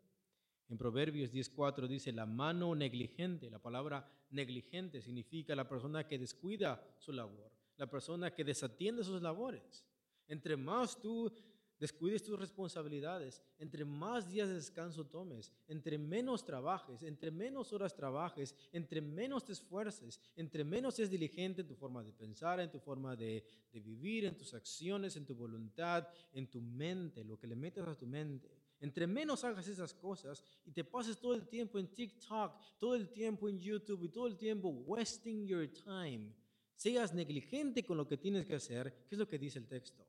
En 0.67 0.77
Proverbios 0.77 1.31
10.4 1.31 1.87
dice, 1.87 2.11
la 2.11 2.25
mano 2.25 2.75
negligente, 2.75 3.49
la 3.49 3.59
palabra 3.59 4.09
negligente 4.31 5.01
significa 5.01 5.55
la 5.55 5.69
persona 5.69 6.07
que 6.07 6.19
descuida 6.19 6.83
su 6.97 7.13
labor 7.13 7.55
la 7.77 7.87
persona 7.87 8.33
que 8.33 8.43
desatiende 8.43 9.03
sus 9.03 9.21
labores. 9.21 9.85
Entre 10.27 10.55
más 10.55 10.99
tú 10.99 11.31
descuides 11.79 12.23
tus 12.23 12.39
responsabilidades, 12.39 13.41
entre 13.57 13.85
más 13.85 14.29
días 14.29 14.47
de 14.47 14.55
descanso 14.55 15.05
tomes, 15.05 15.51
entre 15.67 15.97
menos 15.97 16.45
trabajes, 16.45 17.03
entre 17.03 17.31
menos 17.31 17.73
horas 17.73 17.95
trabajes, 17.95 18.55
entre 18.71 19.01
menos 19.01 19.45
te 19.45 19.53
esfuerces, 19.53 20.19
entre 20.35 20.63
menos 20.63 20.99
es 20.99 21.09
diligente 21.09 21.61
en 21.61 21.67
tu 21.67 21.75
forma 21.75 22.03
de 22.03 22.13
pensar, 22.13 22.59
en 22.59 22.71
tu 22.71 22.79
forma 22.79 23.15
de, 23.15 23.43
de 23.71 23.79
vivir, 23.79 24.25
en 24.25 24.37
tus 24.37 24.53
acciones, 24.53 25.15
en 25.15 25.25
tu 25.25 25.35
voluntad, 25.35 26.07
en 26.33 26.47
tu 26.47 26.61
mente, 26.61 27.23
lo 27.23 27.37
que 27.37 27.47
le 27.47 27.55
metes 27.55 27.85
a 27.85 27.97
tu 27.97 28.05
mente. 28.05 28.49
Entre 28.79 29.07
menos 29.07 29.43
hagas 29.43 29.67
esas 29.67 29.93
cosas 29.93 30.43
y 30.65 30.71
te 30.71 30.83
pases 30.83 31.17
todo 31.17 31.33
el 31.33 31.47
tiempo 31.47 31.79
en 31.79 31.87
TikTok, 31.87 32.59
todo 32.77 32.95
el 32.95 33.09
tiempo 33.09 33.49
en 33.49 33.59
YouTube 33.59 34.03
y 34.03 34.09
todo 34.09 34.27
el 34.27 34.37
tiempo 34.37 34.69
wasting 34.69 35.47
your 35.47 35.67
time 35.71 36.33
seas 36.75 37.13
negligente 37.13 37.83
con 37.83 37.97
lo 37.97 38.07
que 38.07 38.17
tienes 38.17 38.45
que 38.45 38.55
hacer, 38.55 39.05
¿qué 39.07 39.15
es 39.15 39.19
lo 39.19 39.27
que 39.27 39.39
dice 39.39 39.59
el 39.59 39.67
texto? 39.67 40.05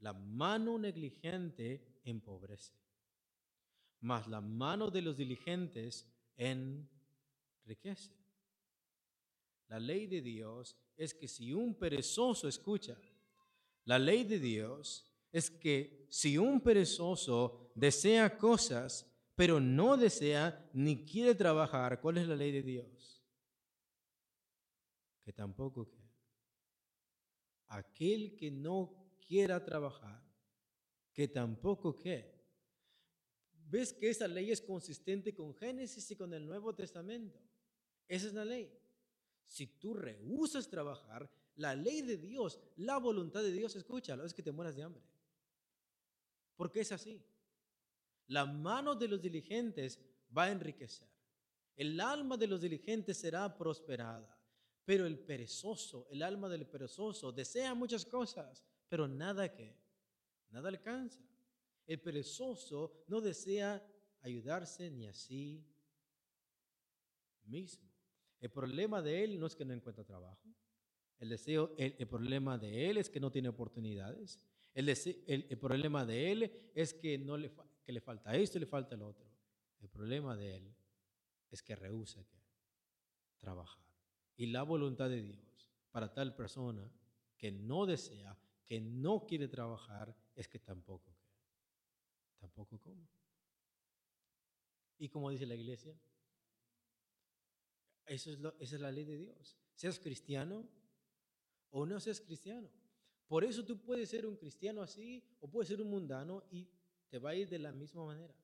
La 0.00 0.12
mano 0.12 0.78
negligente 0.78 2.00
empobrece, 2.04 2.74
mas 4.00 4.26
la 4.28 4.40
mano 4.40 4.90
de 4.90 5.02
los 5.02 5.16
diligentes 5.16 6.06
enriquece. 6.36 8.12
La 9.68 9.78
ley 9.78 10.06
de 10.06 10.20
Dios 10.20 10.76
es 10.96 11.14
que 11.14 11.28
si 11.28 11.52
un 11.52 11.74
perezoso 11.74 12.48
escucha, 12.48 12.98
la 13.84 13.98
ley 13.98 14.24
de 14.24 14.38
Dios 14.38 15.06
es 15.30 15.50
que 15.50 16.06
si 16.10 16.36
un 16.36 16.60
perezoso 16.60 17.70
desea 17.74 18.36
cosas, 18.36 19.06
pero 19.36 19.60
no 19.60 19.96
desea 19.96 20.68
ni 20.72 21.04
quiere 21.04 21.34
trabajar, 21.34 22.00
¿cuál 22.00 22.18
es 22.18 22.26
la 22.26 22.36
ley 22.36 22.52
de 22.52 22.62
Dios? 22.62 23.20
que 25.30 25.32
tampoco. 25.32 25.88
Aquel 27.68 28.36
que 28.36 28.50
no 28.50 28.99
quiera 29.30 29.64
trabajar, 29.64 30.20
que 31.12 31.28
tampoco 31.28 31.96
quiere. 31.96 32.34
¿Ves 33.52 33.92
que 33.92 34.10
esa 34.10 34.26
ley 34.26 34.50
es 34.50 34.60
consistente 34.60 35.32
con 35.32 35.54
Génesis 35.54 36.10
y 36.10 36.16
con 36.16 36.34
el 36.34 36.44
Nuevo 36.44 36.74
Testamento? 36.74 37.38
Esa 38.08 38.26
es 38.26 38.34
la 38.34 38.44
ley. 38.44 38.76
Si 39.46 39.68
tú 39.68 39.94
rehusas 39.94 40.68
trabajar, 40.68 41.30
la 41.54 41.76
ley 41.76 42.02
de 42.02 42.16
Dios, 42.16 42.58
la 42.74 42.98
voluntad 42.98 43.44
de 43.44 43.52
Dios, 43.52 43.76
escúchalo, 43.76 44.24
es 44.24 44.34
que 44.34 44.42
te 44.42 44.50
mueras 44.50 44.74
de 44.74 44.82
hambre. 44.82 45.04
Porque 46.56 46.80
es 46.80 46.90
así. 46.90 47.24
La 48.26 48.46
mano 48.46 48.96
de 48.96 49.06
los 49.06 49.22
diligentes 49.22 50.00
va 50.36 50.46
a 50.46 50.50
enriquecer. 50.50 51.08
El 51.76 52.00
alma 52.00 52.36
de 52.36 52.48
los 52.48 52.60
diligentes 52.60 53.18
será 53.18 53.56
prosperada. 53.56 54.36
Pero 54.84 55.06
el 55.06 55.20
perezoso, 55.20 56.08
el 56.10 56.24
alma 56.24 56.48
del 56.48 56.66
perezoso, 56.66 57.30
desea 57.30 57.76
muchas 57.76 58.04
cosas, 58.04 58.64
pero 58.90 59.08
nada 59.08 59.54
que, 59.54 59.74
nada 60.50 60.68
alcanza. 60.68 61.22
El 61.86 61.98
perezoso 62.00 63.04
no 63.08 63.22
desea 63.22 63.82
ayudarse 64.20 64.90
ni 64.90 65.06
a 65.06 65.14
sí 65.14 65.64
mismo. 67.46 67.88
El 68.40 68.50
problema 68.50 69.00
de 69.00 69.24
él 69.24 69.40
no 69.40 69.46
es 69.46 69.56
que 69.56 69.64
no 69.64 69.72
encuentra 69.72 70.04
trabajo. 70.04 70.46
El, 71.18 71.30
deseo, 71.30 71.74
el, 71.78 72.06
problema 72.06 72.58
de 72.58 72.90
él 72.90 72.98
es 72.98 73.08
que 73.08 73.20
no 73.20 73.30
tiene 73.30 73.48
oportunidades. 73.48 74.46
El, 74.74 74.88
el, 74.88 75.58
problema 75.58 76.04
de 76.04 76.32
él 76.32 76.70
es 76.74 76.92
que, 76.92 77.16
no 77.16 77.38
le, 77.38 77.50
que 77.82 77.92
le 77.92 78.00
falta 78.00 78.36
esto 78.36 78.58
y 78.58 78.60
le 78.60 78.66
falta 78.66 78.94
el 78.94 79.02
otro. 79.02 79.26
El 79.80 79.88
problema 79.88 80.36
de 80.36 80.56
él 80.56 80.74
es 81.50 81.62
que 81.62 81.74
rehúsa 81.74 82.22
trabajar 83.38 83.82
y 84.36 84.46
la 84.46 84.62
voluntad 84.62 85.10
de 85.10 85.22
Dios 85.22 85.70
para 85.90 86.12
tal 86.12 86.34
persona 86.34 86.90
que 87.36 87.52
no 87.52 87.86
desea, 87.86 88.36
que 88.70 88.80
no 88.80 89.26
quiere 89.26 89.48
trabajar, 89.48 90.16
es 90.36 90.46
que 90.46 90.60
tampoco 90.60 91.12
tampoco 92.38 92.78
come. 92.78 93.04
Y 94.96 95.08
como 95.08 95.28
dice 95.28 95.44
la 95.44 95.56
iglesia, 95.56 95.92
eso 98.06 98.30
es 98.30 98.38
esa 98.60 98.76
es 98.76 98.80
la 98.80 98.92
ley 98.92 99.04
de 99.04 99.18
Dios. 99.18 99.58
Seas 99.74 99.98
cristiano 99.98 100.68
o 101.70 101.84
no 101.84 101.98
seas 101.98 102.20
cristiano. 102.20 102.70
Por 103.26 103.42
eso 103.42 103.64
tú 103.64 103.76
puedes 103.76 104.08
ser 104.08 104.24
un 104.24 104.36
cristiano 104.36 104.82
así 104.82 105.20
o 105.40 105.50
puedes 105.50 105.66
ser 105.66 105.82
un 105.82 105.90
mundano 105.90 106.44
y 106.48 106.70
te 107.08 107.18
va 107.18 107.30
a 107.30 107.34
ir 107.34 107.48
de 107.48 107.58
la 107.58 107.72
misma 107.72 108.06
manera. 108.06 108.36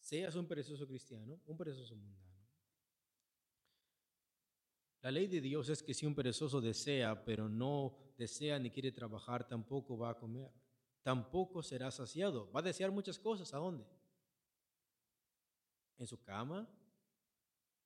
Seas 0.00 0.34
un 0.36 0.48
perezoso 0.48 0.86
cristiano, 0.86 1.38
un 1.44 1.58
perezoso 1.58 1.94
mundano. 1.94 2.27
La 5.08 5.12
ley 5.12 5.26
de 5.26 5.40
Dios 5.40 5.70
es 5.70 5.82
que 5.82 5.94
si 5.94 6.04
un 6.04 6.14
perezoso 6.14 6.60
desea, 6.60 7.24
pero 7.24 7.48
no 7.48 7.96
desea 8.18 8.58
ni 8.58 8.70
quiere 8.70 8.92
trabajar, 8.92 9.48
tampoco 9.48 9.96
va 9.96 10.10
a 10.10 10.18
comer. 10.18 10.52
Tampoco 11.02 11.62
será 11.62 11.90
saciado. 11.90 12.52
Va 12.52 12.60
a 12.60 12.64
desear 12.64 12.90
muchas 12.90 13.18
cosas. 13.18 13.54
¿A 13.54 13.56
dónde? 13.56 13.86
En 15.96 16.06
su 16.06 16.22
cama. 16.22 16.68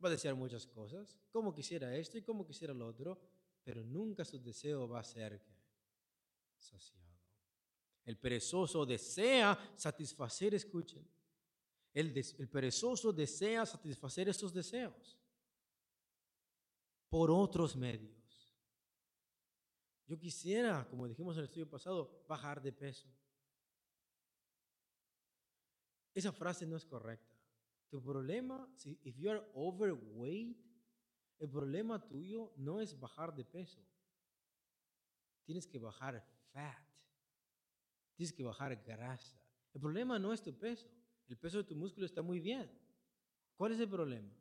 Va 0.04 0.08
a 0.08 0.10
desear 0.10 0.34
muchas 0.34 0.66
cosas. 0.66 1.16
Como 1.30 1.54
quisiera 1.54 1.94
esto 1.94 2.18
y 2.18 2.22
como 2.22 2.44
quisiera 2.44 2.74
lo 2.74 2.88
otro. 2.88 3.16
Pero 3.62 3.84
nunca 3.84 4.24
su 4.24 4.42
deseo 4.42 4.88
va 4.88 4.98
a 4.98 5.04
ser 5.04 5.40
saciado. 6.58 7.20
El 8.04 8.18
perezoso 8.18 8.84
desea 8.84 9.56
satisfacer, 9.76 10.54
escuchen. 10.54 11.08
El, 11.94 12.12
el 12.16 12.48
perezoso 12.48 13.12
desea 13.12 13.64
satisfacer 13.64 14.28
esos 14.28 14.52
deseos 14.52 15.21
por 17.12 17.30
otros 17.30 17.76
medios. 17.76 18.50
Yo 20.06 20.18
quisiera, 20.18 20.88
como 20.88 21.06
dijimos 21.06 21.34
en 21.34 21.40
el 21.40 21.44
estudio 21.44 21.68
pasado, 21.68 22.24
bajar 22.26 22.62
de 22.62 22.72
peso. 22.72 23.06
Esa 26.14 26.32
frase 26.32 26.64
no 26.64 26.74
es 26.74 26.86
correcta. 26.86 27.36
Tu 27.90 28.02
problema, 28.02 28.66
si 28.76 28.98
if 29.02 29.14
you 29.18 29.30
are 29.30 29.42
overweight, 29.52 30.56
el 31.38 31.50
problema 31.50 32.02
tuyo 32.02 32.50
no 32.56 32.80
es 32.80 32.98
bajar 32.98 33.34
de 33.34 33.44
peso. 33.44 33.84
Tienes 35.44 35.66
que 35.66 35.78
bajar 35.78 36.26
fat. 36.50 36.82
Tienes 38.14 38.32
que 38.32 38.42
bajar 38.42 38.74
grasa. 38.86 39.38
El 39.74 39.82
problema 39.82 40.18
no 40.18 40.32
es 40.32 40.40
tu 40.40 40.58
peso. 40.58 40.88
El 41.28 41.36
peso 41.36 41.58
de 41.58 41.64
tu 41.64 41.76
músculo 41.76 42.06
está 42.06 42.22
muy 42.22 42.40
bien. 42.40 42.70
¿Cuál 43.54 43.72
es 43.72 43.80
el 43.80 43.88
problema? 43.90 44.32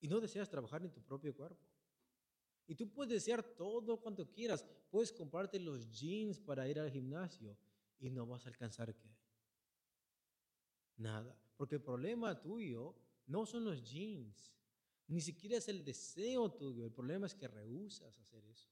Y 0.00 0.08
no 0.08 0.20
deseas 0.20 0.48
trabajar 0.48 0.82
en 0.82 0.92
tu 0.92 1.02
propio 1.02 1.34
cuerpo. 1.34 1.66
Y 2.66 2.74
tú 2.74 2.88
puedes 2.90 3.12
desear 3.12 3.42
todo 3.42 3.98
cuanto 3.98 4.30
quieras. 4.30 4.64
Puedes 4.90 5.12
comprarte 5.12 5.58
los 5.58 5.90
jeans 5.90 6.38
para 6.38 6.68
ir 6.68 6.78
al 6.78 6.90
gimnasio 6.90 7.56
y 7.98 8.10
no 8.10 8.26
vas 8.26 8.44
a 8.44 8.50
alcanzar 8.50 8.94
qué. 8.94 9.10
Nada. 10.96 11.34
Porque 11.56 11.76
el 11.76 11.82
problema 11.82 12.40
tuyo 12.40 12.94
no 13.26 13.46
son 13.46 13.64
los 13.64 13.82
jeans. 13.82 14.52
Ni 15.06 15.22
siquiera 15.22 15.56
es 15.56 15.68
el 15.68 15.84
deseo 15.84 16.50
tuyo. 16.52 16.84
El 16.84 16.92
problema 16.92 17.26
es 17.26 17.34
que 17.34 17.48
rehusas 17.48 18.18
hacer 18.18 18.44
eso. 18.44 18.68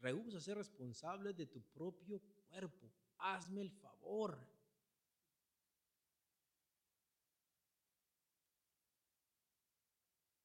Rehusas 0.00 0.42
ser 0.42 0.56
responsable 0.56 1.32
de 1.32 1.46
tu 1.46 1.62
propio 1.62 2.20
cuerpo. 2.48 2.92
Hazme 3.18 3.60
el 3.60 3.70
favor. 3.70 4.36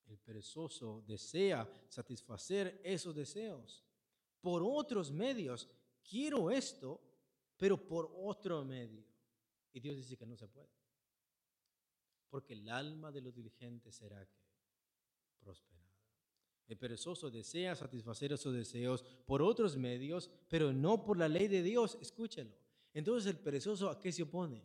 El 0.06 0.17
perezoso 0.28 1.02
desea 1.08 1.66
satisfacer 1.88 2.82
esos 2.84 3.16
deseos 3.16 3.82
por 4.42 4.62
otros 4.62 5.10
medios. 5.10 5.70
Quiero 6.04 6.52
esto, 6.52 7.00
pero 7.56 7.78
por 7.88 8.12
otro 8.14 8.66
medio. 8.66 9.06
Y 9.72 9.80
Dios 9.80 9.96
dice 9.96 10.18
que 10.18 10.26
no 10.26 10.36
se 10.36 10.50
puede. 10.50 10.68
Porque 12.30 12.54
el 12.54 12.68
alma 12.68 13.10
de 13.10 13.22
los 13.22 13.34
diligentes 13.34 13.96
será 13.96 14.26
que 14.26 14.44
prosperada. 15.40 15.88
El 16.68 16.78
perezoso 16.78 17.32
desea 17.32 17.74
satisfacer 17.74 18.34
esos 18.34 18.54
deseos 18.54 19.04
por 19.26 19.42
otros 19.42 19.78
medios, 19.78 20.30
pero 20.50 20.74
no 20.74 21.06
por 21.06 21.18
la 21.18 21.30
ley 21.30 21.48
de 21.48 21.64
Dios. 21.64 21.98
Escúchelo. 22.02 22.54
Entonces 22.94 23.32
el 23.32 23.40
perezoso 23.40 23.90
a 23.90 23.98
qué 24.02 24.12
se 24.12 24.24
opone? 24.24 24.62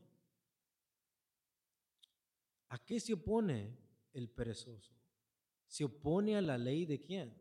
¿A 2.70 2.84
qué 2.84 2.98
se 2.98 3.12
opone 3.12 3.78
el 4.12 4.28
perezoso? 4.28 5.01
Se 5.72 5.84
opone 5.84 6.36
a 6.36 6.42
la 6.42 6.58
ley 6.58 6.84
de 6.84 7.00
quién? 7.00 7.34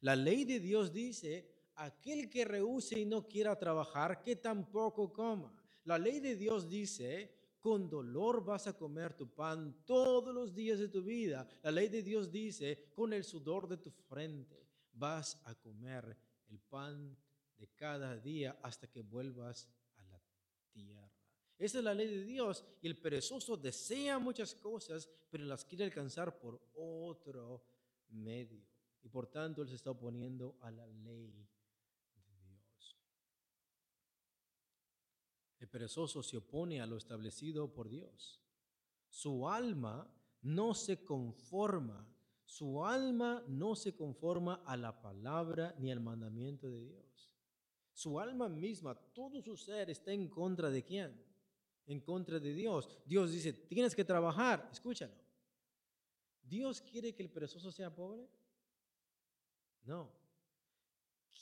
La 0.00 0.14
ley 0.14 0.44
de 0.44 0.60
Dios 0.60 0.92
dice, 0.92 1.70
aquel 1.76 2.28
que 2.28 2.44
rehúse 2.44 3.00
y 3.00 3.06
no 3.06 3.26
quiera 3.26 3.58
trabajar, 3.58 4.22
que 4.22 4.36
tampoco 4.36 5.10
coma. 5.10 5.50
La 5.84 5.98
ley 5.98 6.20
de 6.20 6.36
Dios 6.36 6.68
dice, 6.68 7.34
con 7.60 7.88
dolor 7.88 8.44
vas 8.44 8.66
a 8.66 8.76
comer 8.76 9.14
tu 9.14 9.32
pan 9.32 9.74
todos 9.86 10.34
los 10.34 10.54
días 10.54 10.80
de 10.80 10.88
tu 10.88 11.02
vida. 11.02 11.48
La 11.62 11.70
ley 11.70 11.88
de 11.88 12.02
Dios 12.02 12.30
dice, 12.30 12.90
con 12.92 13.14
el 13.14 13.24
sudor 13.24 13.66
de 13.66 13.78
tu 13.78 13.90
frente 13.90 14.68
vas 14.92 15.40
a 15.46 15.54
comer 15.54 16.14
el 16.50 16.60
pan 16.60 17.16
de 17.56 17.68
cada 17.68 18.18
día 18.18 18.58
hasta 18.62 18.86
que 18.86 19.00
vuelvas 19.00 19.66
a 19.96 20.04
la 20.04 20.20
tierra. 20.74 21.21
Esa 21.58 21.78
es 21.78 21.84
la 21.84 21.94
ley 21.94 22.08
de 22.08 22.24
Dios 22.24 22.64
y 22.80 22.86
el 22.88 22.98
perezoso 22.98 23.56
desea 23.56 24.18
muchas 24.18 24.54
cosas, 24.54 25.08
pero 25.30 25.44
las 25.44 25.64
quiere 25.64 25.84
alcanzar 25.84 26.38
por 26.38 26.60
otro 26.74 27.64
medio. 28.08 28.64
Y 29.02 29.08
por 29.08 29.26
tanto 29.26 29.62
él 29.62 29.68
se 29.68 29.76
está 29.76 29.90
oponiendo 29.90 30.56
a 30.60 30.70
la 30.70 30.86
ley 30.86 31.30
de 31.30 31.48
Dios. 32.46 32.96
El 35.58 35.68
perezoso 35.68 36.22
se 36.22 36.36
opone 36.36 36.80
a 36.80 36.86
lo 36.86 36.96
establecido 36.96 37.72
por 37.72 37.88
Dios. 37.88 38.40
Su 39.08 39.48
alma 39.48 40.12
no 40.42 40.74
se 40.74 41.04
conforma, 41.04 42.08
su 42.44 42.84
alma 42.84 43.44
no 43.46 43.76
se 43.76 43.94
conforma 43.94 44.62
a 44.66 44.76
la 44.76 45.00
palabra 45.00 45.74
ni 45.78 45.92
al 45.92 46.00
mandamiento 46.00 46.68
de 46.68 46.84
Dios. 46.84 47.32
Su 47.92 48.18
alma 48.18 48.48
misma, 48.48 48.94
todo 48.94 49.42
su 49.42 49.56
ser 49.56 49.90
está 49.90 50.12
en 50.12 50.28
contra 50.28 50.70
de 50.70 50.82
quién? 50.82 51.31
En 51.92 52.00
contra 52.00 52.40
de 52.40 52.52
Dios. 52.54 52.88
Dios 53.04 53.30
dice, 53.30 53.52
tienes 53.52 53.94
que 53.94 54.04
trabajar. 54.04 54.68
Escúchalo. 54.72 55.14
¿Dios 56.42 56.80
quiere 56.80 57.14
que 57.14 57.22
el 57.22 57.30
perezoso 57.30 57.70
sea 57.70 57.94
pobre? 57.94 58.28
No. 59.84 60.10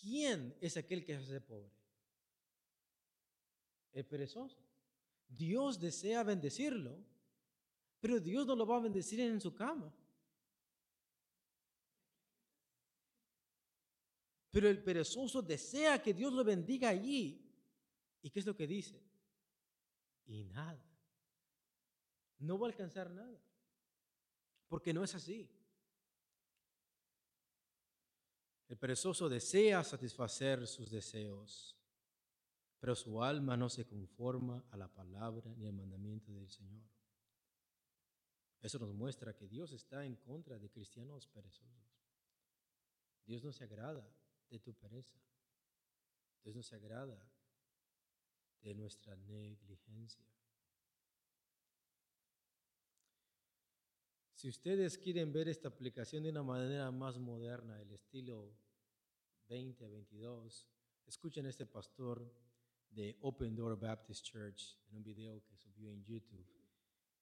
¿Quién 0.00 0.56
es 0.60 0.76
aquel 0.76 1.04
que 1.04 1.14
hace 1.14 1.40
pobre? 1.40 1.70
El 3.92 4.04
perezoso. 4.04 4.58
Dios 5.28 5.78
desea 5.78 6.22
bendecirlo, 6.22 6.98
pero 8.00 8.20
Dios 8.20 8.46
no 8.46 8.56
lo 8.56 8.66
va 8.66 8.76
a 8.76 8.80
bendecir 8.80 9.20
en 9.20 9.40
su 9.40 9.54
cama. 9.54 9.92
Pero 14.50 14.68
el 14.68 14.82
perezoso 14.82 15.42
desea 15.42 16.02
que 16.02 16.12
Dios 16.12 16.32
lo 16.32 16.42
bendiga 16.42 16.88
allí. 16.88 17.46
¿Y 18.22 18.30
qué 18.30 18.40
es 18.40 18.46
lo 18.46 18.56
que 18.56 18.66
dice? 18.66 19.00
Y 20.30 20.44
nada. 20.44 20.84
No 22.38 22.58
va 22.58 22.66
a 22.66 22.70
alcanzar 22.70 23.10
nada. 23.10 23.38
Porque 24.68 24.94
no 24.94 25.02
es 25.02 25.14
así. 25.14 25.50
El 28.68 28.78
perezoso 28.78 29.28
desea 29.28 29.82
satisfacer 29.82 30.64
sus 30.68 30.90
deseos, 30.90 31.76
pero 32.78 32.94
su 32.94 33.22
alma 33.22 33.56
no 33.56 33.68
se 33.68 33.84
conforma 33.84 34.64
a 34.70 34.76
la 34.76 34.86
palabra 34.86 35.52
ni 35.56 35.66
al 35.66 35.72
mandamiento 35.72 36.32
del 36.32 36.48
Señor. 36.48 36.88
Eso 38.62 38.78
nos 38.78 38.94
muestra 38.94 39.34
que 39.34 39.48
Dios 39.48 39.72
está 39.72 40.04
en 40.04 40.14
contra 40.14 40.56
de 40.56 40.70
cristianos 40.70 41.26
perezosos. 41.26 42.06
Dios 43.26 43.42
no 43.42 43.52
se 43.52 43.64
agrada 43.64 44.08
de 44.48 44.60
tu 44.60 44.72
pereza. 44.74 45.18
Dios 46.44 46.54
no 46.54 46.62
se 46.62 46.76
agrada 46.76 47.20
de 48.62 48.74
nuestra 48.74 49.16
negligencia. 49.16 50.24
Si 54.34 54.48
ustedes 54.48 54.96
quieren 54.96 55.32
ver 55.32 55.48
esta 55.48 55.68
aplicación 55.68 56.22
de 56.22 56.30
una 56.30 56.42
manera 56.42 56.90
más 56.90 57.18
moderna, 57.18 57.78
el 57.82 57.90
estilo 57.92 58.56
2022, 59.48 60.66
escuchen 61.06 61.44
a 61.44 61.50
este 61.50 61.66
pastor 61.66 62.32
de 62.90 63.18
Open 63.20 63.54
Door 63.54 63.78
Baptist 63.78 64.24
Church 64.24 64.78
en 64.88 64.96
un 64.96 65.02
video 65.02 65.44
que 65.44 65.56
subió 65.56 65.92
en 65.92 66.02
YouTube. 66.04 66.46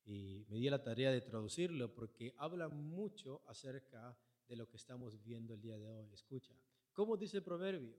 Y 0.05 0.47
me 0.49 0.59
di 0.59 0.71
la 0.71 0.83
tarea 0.83 1.11
de 1.11 1.21
traducirlo 1.21 1.93
porque 1.93 2.35
habla 2.37 2.69
mucho 2.69 3.43
acerca 3.47 4.17
de 4.47 4.57
lo 4.57 4.69
que 4.69 4.77
estamos 4.77 5.21
viendo 5.21 5.55
el 5.55 5.61
día 5.61 5.77
de 5.77 5.91
hoy. 5.91 6.13
Escucha, 6.13 6.55
¿cómo 6.93 7.17
dice 7.17 7.39
el 7.39 7.43
proverbio? 7.43 7.97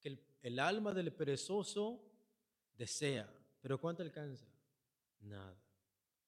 Que 0.00 0.10
el, 0.10 0.22
el 0.42 0.58
alma 0.58 0.92
del 0.92 1.12
perezoso 1.12 2.04
desea, 2.78 3.28
pero 3.60 3.78
¿cuánto 3.78 4.02
alcanza? 4.02 4.46
Nada, 5.20 5.60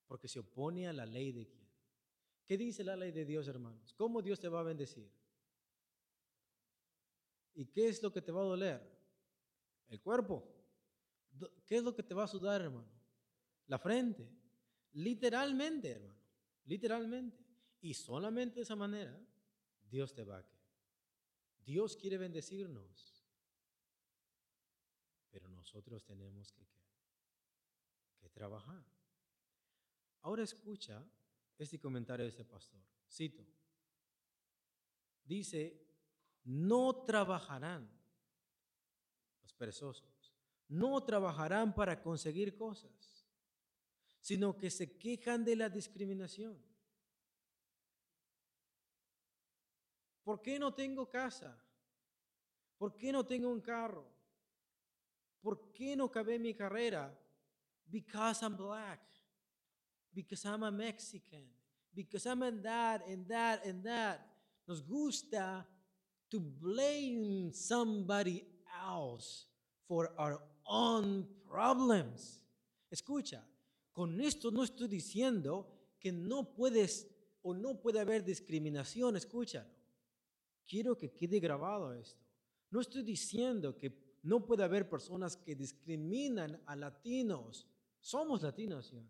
porque 0.07 0.29
se 0.29 0.41
opone 0.41 0.89
a 0.89 0.93
la 0.93 1.07
ley 1.07 1.33
de 1.33 1.47
quién. 1.47 1.71
¿Qué 2.45 2.59
dice 2.59 2.83
la 2.83 2.97
ley 2.97 3.13
de 3.13 3.25
Dios, 3.25 3.47
hermanos? 3.47 3.95
¿Cómo 3.95 4.21
Dios 4.21 4.41
te 4.41 4.49
va 4.49 4.61
a 4.61 4.65
bendecir? 4.65 5.09
¿Y 7.55 7.67
qué 7.67 7.89
es 7.89 8.03
lo 8.03 8.13
que 8.13 8.21
te 8.21 8.33
va 8.33 8.41
a 8.41 8.45
doler? 8.45 8.83
El 9.89 10.01
cuerpo. 10.01 10.45
¿Qué 11.65 11.77
es 11.77 11.85
lo 11.85 11.95
que 11.95 12.03
te 12.03 12.15
va 12.15 12.25
a 12.25 12.29
sudar, 12.29 12.61
hermano? 12.61 12.91
La 13.69 13.79
frente. 13.79 14.29
Literalmente, 14.93 15.91
hermano. 15.91 16.21
Literalmente. 16.65 17.39
Y 17.81 17.95
solamente 17.95 18.57
de 18.57 18.63
esa 18.63 18.77
manera 18.77 19.17
Dios 19.89 20.13
te 20.13 20.25
va 20.25 20.39
a 20.39 20.43
querer. 20.43 20.61
Dios 21.65 21.97
quiere 21.97 22.19
bendecirnos. 22.19 23.20
Nosotros 25.61 26.03
tenemos 26.07 26.51
que, 26.53 26.67
que 28.19 28.31
trabajar. 28.31 28.83
Ahora 30.23 30.43
escucha 30.43 31.07
este 31.59 31.79
comentario 31.79 32.25
de 32.25 32.31
ese 32.31 32.47
pastor. 32.47 32.81
Cito. 33.07 33.45
Dice, 35.23 35.87
no 36.45 37.05
trabajarán 37.05 37.91
los 39.43 39.53
perezosos, 39.53 40.33
no 40.69 41.05
trabajarán 41.05 41.75
para 41.75 42.03
conseguir 42.03 42.57
cosas, 42.57 43.29
sino 44.19 44.57
que 44.57 44.71
se 44.71 44.97
quejan 44.97 45.45
de 45.45 45.57
la 45.57 45.69
discriminación. 45.69 46.59
¿Por 50.25 50.41
qué 50.41 50.59
no 50.59 50.73
tengo 50.73 51.11
casa? 51.11 51.63
¿Por 52.79 52.97
qué 52.97 53.13
no 53.13 53.27
tengo 53.27 53.51
un 53.51 53.61
carro? 53.61 54.20
¿Por 55.43 55.73
qué 55.73 55.97
no 55.97 56.05
acabé 56.05 56.39
mi 56.39 56.55
carrera? 56.55 57.13
Because 57.91 58.43
I'm 58.43 58.57
black. 58.57 59.01
Because 60.15 60.45
I'm 60.45 60.63
a 60.63 60.71
Mexican. 60.71 61.45
Because 61.95 62.27
I'm 62.27 62.43
in 62.43 62.63
that 62.63 63.03
and 63.07 63.27
that 63.29 63.65
and 63.65 63.83
that. 63.85 64.27
Nos 64.67 64.83
gusta 64.83 65.67
to 66.31 66.41
blame 66.41 67.53
somebody 67.53 68.45
else 68.87 69.47
for 69.89 70.13
our 70.19 70.41
own 70.67 71.27
problems. 71.49 72.43
Escucha, 72.91 73.45
con 73.93 74.21
esto 74.21 74.51
no 74.51 74.63
estoy 74.63 74.89
diciendo 74.89 75.67
que 75.99 76.13
no 76.13 76.55
puedes 76.55 77.09
o 77.43 77.55
no 77.55 77.81
puede 77.81 78.01
haber 78.01 78.25
discriminación, 78.25 79.17
escúchalo. 79.17 79.69
Quiero 80.67 80.97
que 80.97 81.13
quede 81.13 81.41
grabado 81.41 81.93
esto. 81.95 82.25
No 82.71 82.81
estoy 82.81 83.03
diciendo 83.03 83.77
que 83.77 83.91
no 84.23 84.45
puede 84.45 84.65
haber 84.65 84.89
personas 84.89 85.37
que 85.37 85.55
discriminan 85.55 86.63
a 86.67 86.77
latinos. 86.77 87.67
Somos 88.01 88.43
latinos, 88.43 88.87
¿sí? 88.87 89.03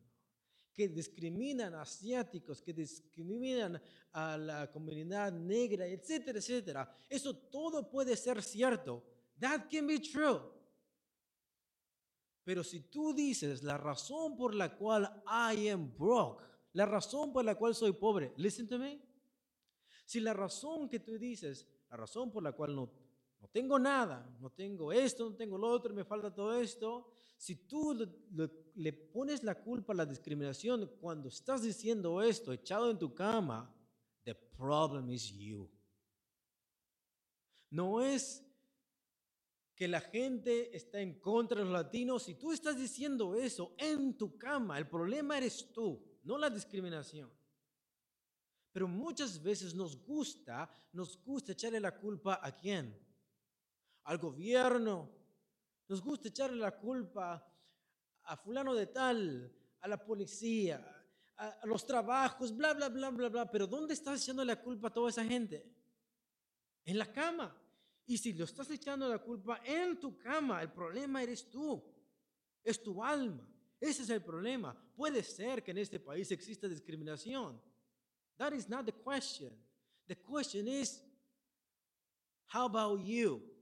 que 0.73 0.88
discriminan 0.88 1.75
a 1.75 1.83
asiáticos, 1.83 2.62
que 2.62 2.73
discriminan 2.73 3.81
a 4.12 4.37
la 4.37 4.70
comunidad 4.70 5.33
negra, 5.33 5.87
etcétera, 5.87 6.38
etcétera. 6.38 6.96
Eso 7.09 7.37
todo 7.37 7.90
puede 7.90 8.16
ser 8.16 8.42
cierto. 8.42 9.05
That 9.38 9.68
can 9.70 9.87
be 9.87 9.99
true. 9.99 10.40
Pero 12.44 12.64
si 12.64 12.81
tú 12.81 13.12
dices 13.12 13.62
la 13.62 13.77
razón 13.77 14.37
por 14.37 14.55
la 14.55 14.77
cual 14.77 15.23
I 15.27 15.68
am 15.68 15.92
broke, 15.96 16.44
la 16.73 16.87
razón 16.87 17.33
por 17.33 17.44
la 17.44 17.57
cual 17.57 17.75
soy 17.75 17.92
pobre, 17.92 18.33
listen 18.37 18.66
to 18.66 18.79
me. 18.79 19.01
Si 20.07 20.20
la 20.20 20.33
razón 20.33 20.88
que 20.88 21.01
tú 21.01 21.18
dices, 21.18 21.66
la 21.90 21.96
razón 21.96 22.31
por 22.31 22.42
la 22.42 22.53
cual 22.53 22.75
no, 22.75 22.90
tengo 23.53 23.79
nada, 23.79 24.29
no 24.41 24.51
tengo 24.51 24.93
esto, 24.93 25.29
no 25.29 25.37
tengo 25.37 25.59
lo 25.59 25.69
otro, 25.69 25.93
me 25.93 26.05
falta 26.05 26.33
todo 26.33 26.59
esto, 26.59 27.11
si 27.37 27.57
tú 27.57 27.97
le, 28.75 28.93
pones 28.93 29.43
la 29.43 29.55
culpa 29.55 29.95
a 29.95 29.97
la 29.97 30.05
discriminación 30.05 30.91
cuando 31.01 31.29
estás 31.29 31.63
diciendo 31.63 32.21
esto, 32.21 32.53
echado 32.53 32.91
en 32.91 32.99
tu 32.99 33.15
cama, 33.15 33.75
the 34.25 34.35
problem 34.35 35.09
is 35.11 35.33
you. 35.33 35.71
No 37.71 38.03
es 38.03 38.45
que 39.75 39.89
la 39.89 40.03
gente 40.03 40.77
está 40.77 41.01
en 41.01 41.19
contra 41.19 41.61
de 41.61 41.65
los 41.65 41.73
latinos. 41.73 42.25
Si 42.25 42.35
tú 42.35 42.53
estás 42.53 42.77
diciendo 42.77 43.35
eso 43.35 43.75
en 43.79 44.19
tu 44.19 44.37
cama, 44.37 44.77
el 44.77 44.87
problema 44.87 45.39
eres 45.39 45.73
tú, 45.73 46.05
no 46.23 46.37
la 46.37 46.51
discriminación. 46.51 47.33
Pero 48.71 48.87
muchas 48.87 49.43
veces 49.43 49.75
nos 49.75 49.97
gusta, 50.05 50.71
nos 50.93 51.17
gusta 51.25 51.53
echarle 51.53 51.81
la 51.81 51.99
culpa 51.99 52.39
a 52.43 52.55
quién? 52.55 52.95
Al 54.11 54.18
gobierno, 54.18 55.09
nos 55.87 56.03
gusta 56.03 56.27
echarle 56.27 56.57
la 56.57 56.77
culpa 56.77 57.49
a 58.25 58.37
fulano 58.37 58.75
de 58.75 58.88
tal, 58.88 59.57
a 59.79 59.87
la 59.87 60.05
policía, 60.05 60.85
a, 61.37 61.64
los 61.64 61.87
trabajos, 61.87 62.57
bla, 62.57 62.75
bla, 62.75 62.88
bla, 62.88 63.11
bla, 63.11 63.29
bla. 63.29 63.49
Pero 63.49 63.68
¿dónde 63.68 63.94
estás 63.94 64.20
echando 64.20 64.44
la 64.44 64.61
culpa 64.61 64.88
a 64.88 64.92
toda 64.92 65.11
esa 65.11 65.25
gente? 65.25 65.64
En 66.85 66.99
la 66.99 67.12
cama. 67.12 67.57
Y 68.05 68.18
si 68.18 68.33
lo 68.33 68.46
estás 68.46 68.68
echando 68.73 69.09
la 69.09 69.20
culpa 69.20 69.61
en 69.64 70.01
tu 70.01 70.18
cama, 70.18 70.61
el 70.61 70.73
problema 70.73 71.23
eres 71.23 71.49
tú. 71.49 71.81
Es 72.64 72.83
tu 72.83 73.05
alma. 73.05 73.49
Ese 73.79 74.03
es 74.03 74.11
el 74.11 74.25
problema. 74.25 74.77
Puede 74.96 75.23
ser 75.23 75.62
que 75.62 75.70
en 75.70 75.79
este 75.79 76.01
país 76.01 76.33
exista 76.33 76.66
discriminación. 76.66 77.62
That 78.38 78.55
is 78.55 78.68
not 78.68 78.87
the 78.87 78.92
question. 78.92 79.53
The 80.09 80.16
question 80.16 80.66
is, 80.66 81.01
how 82.53 82.64
about 82.64 83.05
you? 83.05 83.60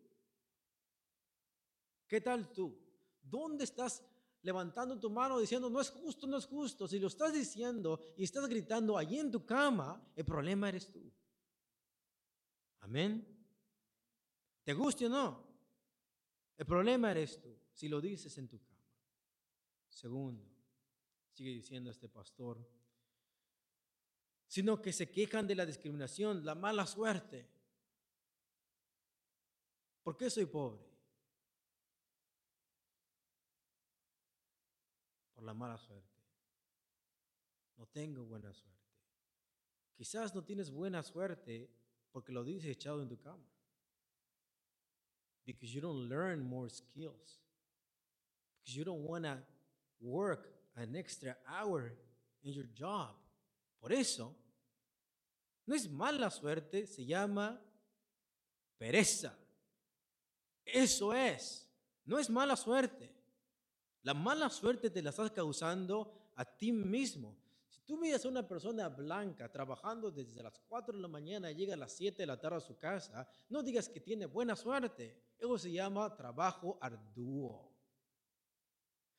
¿Qué 2.09 2.23
tal 2.23 2.51
tú? 2.51 2.75
¿Dónde 3.23 3.65
estás 3.65 4.03
levantando 4.43 4.99
tu 4.99 5.11
mano 5.11 5.39
diciendo, 5.39 5.69
no 5.69 5.81
es 5.81 5.91
justo, 5.91 6.27
no 6.27 6.39
es 6.39 6.47
justo? 6.47 6.89
Si 6.89 6.99
lo 6.99 7.09
estás 7.09 7.35
diciendo 7.35 8.01
y 8.17 8.25
estás 8.25 8.49
gritando 8.49 8.97
allí 8.97 9.19
en 9.19 9.31
tu 9.31 9.45
cama, 9.45 10.11
el 10.17 10.25
problema 10.25 10.71
eres 10.71 10.91
tú. 10.91 11.13
Amén. 12.81 13.27
¿Te 14.65 14.73
guste 14.73 15.07
o 15.07 15.11
no? 15.11 15.47
El 16.57 16.65
problema 16.65 17.11
eres 17.11 17.39
tú, 17.41 17.55
si 17.73 17.89
lo 17.89 18.01
dices 18.01 18.37
en 18.39 18.49
tu 18.49 18.59
cama. 18.59 18.79
Segundo, 19.91 20.49
sigue 21.31 21.51
diciendo 21.51 21.91
este 21.91 22.09
pastor, 22.09 22.67
sino 24.47 24.81
que 24.81 24.95
se 24.95 25.11
quejan 25.11 25.47
de 25.47 25.55
la 25.55 25.67
discriminación, 25.67 26.45
la 26.45 26.55
mala 26.55 26.87
suerte. 26.87 27.47
¿Por 30.03 30.17
qué 30.17 30.31
soy 30.31 30.47
pobre? 30.47 30.88
Por 35.39 35.45
la 35.45 35.55
mala 35.55 35.79
suerte. 35.79 36.19
No 37.77 37.87
tengo 37.87 38.25
buena 38.25 38.53
suerte. 38.53 38.77
Quizás 39.95 40.35
no 40.35 40.43
tienes 40.43 40.69
buena 40.69 41.01
suerte 41.05 41.71
porque 42.11 42.33
lo 42.33 42.43
dices 42.43 42.69
echado 42.69 43.01
en 43.01 43.09
tu 43.09 43.17
cama. 43.21 43.47
Because 45.47 45.73
you 45.73 45.81
don't 45.81 46.09
learn 46.09 46.43
more 46.43 46.69
skills. 46.69 47.41
Because 48.59 48.77
you 48.77 48.85
don't 48.85 49.05
want 49.05 49.27
to 49.27 49.39
work 50.01 50.49
an 50.75 50.97
extra 50.97 51.37
hour 51.47 51.93
in 52.43 52.53
your 52.53 52.67
job. 52.77 53.15
Por 53.81 53.93
eso, 53.93 54.35
no 55.67 55.77
es 55.77 55.89
mala 55.89 56.31
suerte, 56.31 56.85
se 56.85 57.07
llama 57.07 57.63
pereza. 58.77 59.39
Eso 60.65 61.15
es. 61.15 61.65
No 62.05 62.19
es 62.19 62.29
mala 62.29 62.57
suerte. 62.57 63.18
La 64.09 64.15
mala 64.15 64.49
suerte 64.49 64.89
te 64.89 65.03
la 65.03 65.11
estás 65.11 65.31
causando 65.33 66.11
a 66.37 66.43
ti 66.43 66.73
mismo. 66.73 67.37
Si 67.69 67.83
tú 67.83 67.99
miras 67.99 68.25
a 68.25 68.31
una 68.31 68.49
persona 68.49 68.89
blanca 68.89 69.53
trabajando 69.53 70.11
desde 70.11 70.43
las 70.43 70.59
4 70.67 70.97
de 70.97 71.03
la 71.03 71.09
mañana 71.09 71.51
y 71.51 71.57
llega 71.57 71.75
a 71.75 71.77
las 71.77 71.93
7 71.93 72.23
de 72.23 72.27
la 72.27 72.41
tarde 72.41 72.57
a 72.57 72.61
su 72.61 72.79
casa, 72.79 73.29
no 73.51 73.63
digas 73.63 73.87
que 73.87 74.01
tiene 74.01 74.25
buena 74.25 74.57
suerte. 74.57 75.15
Eso 75.39 75.59
se 75.59 75.71
llama 75.73 76.17
trabajo 76.17 76.79
arduo. 76.81 77.71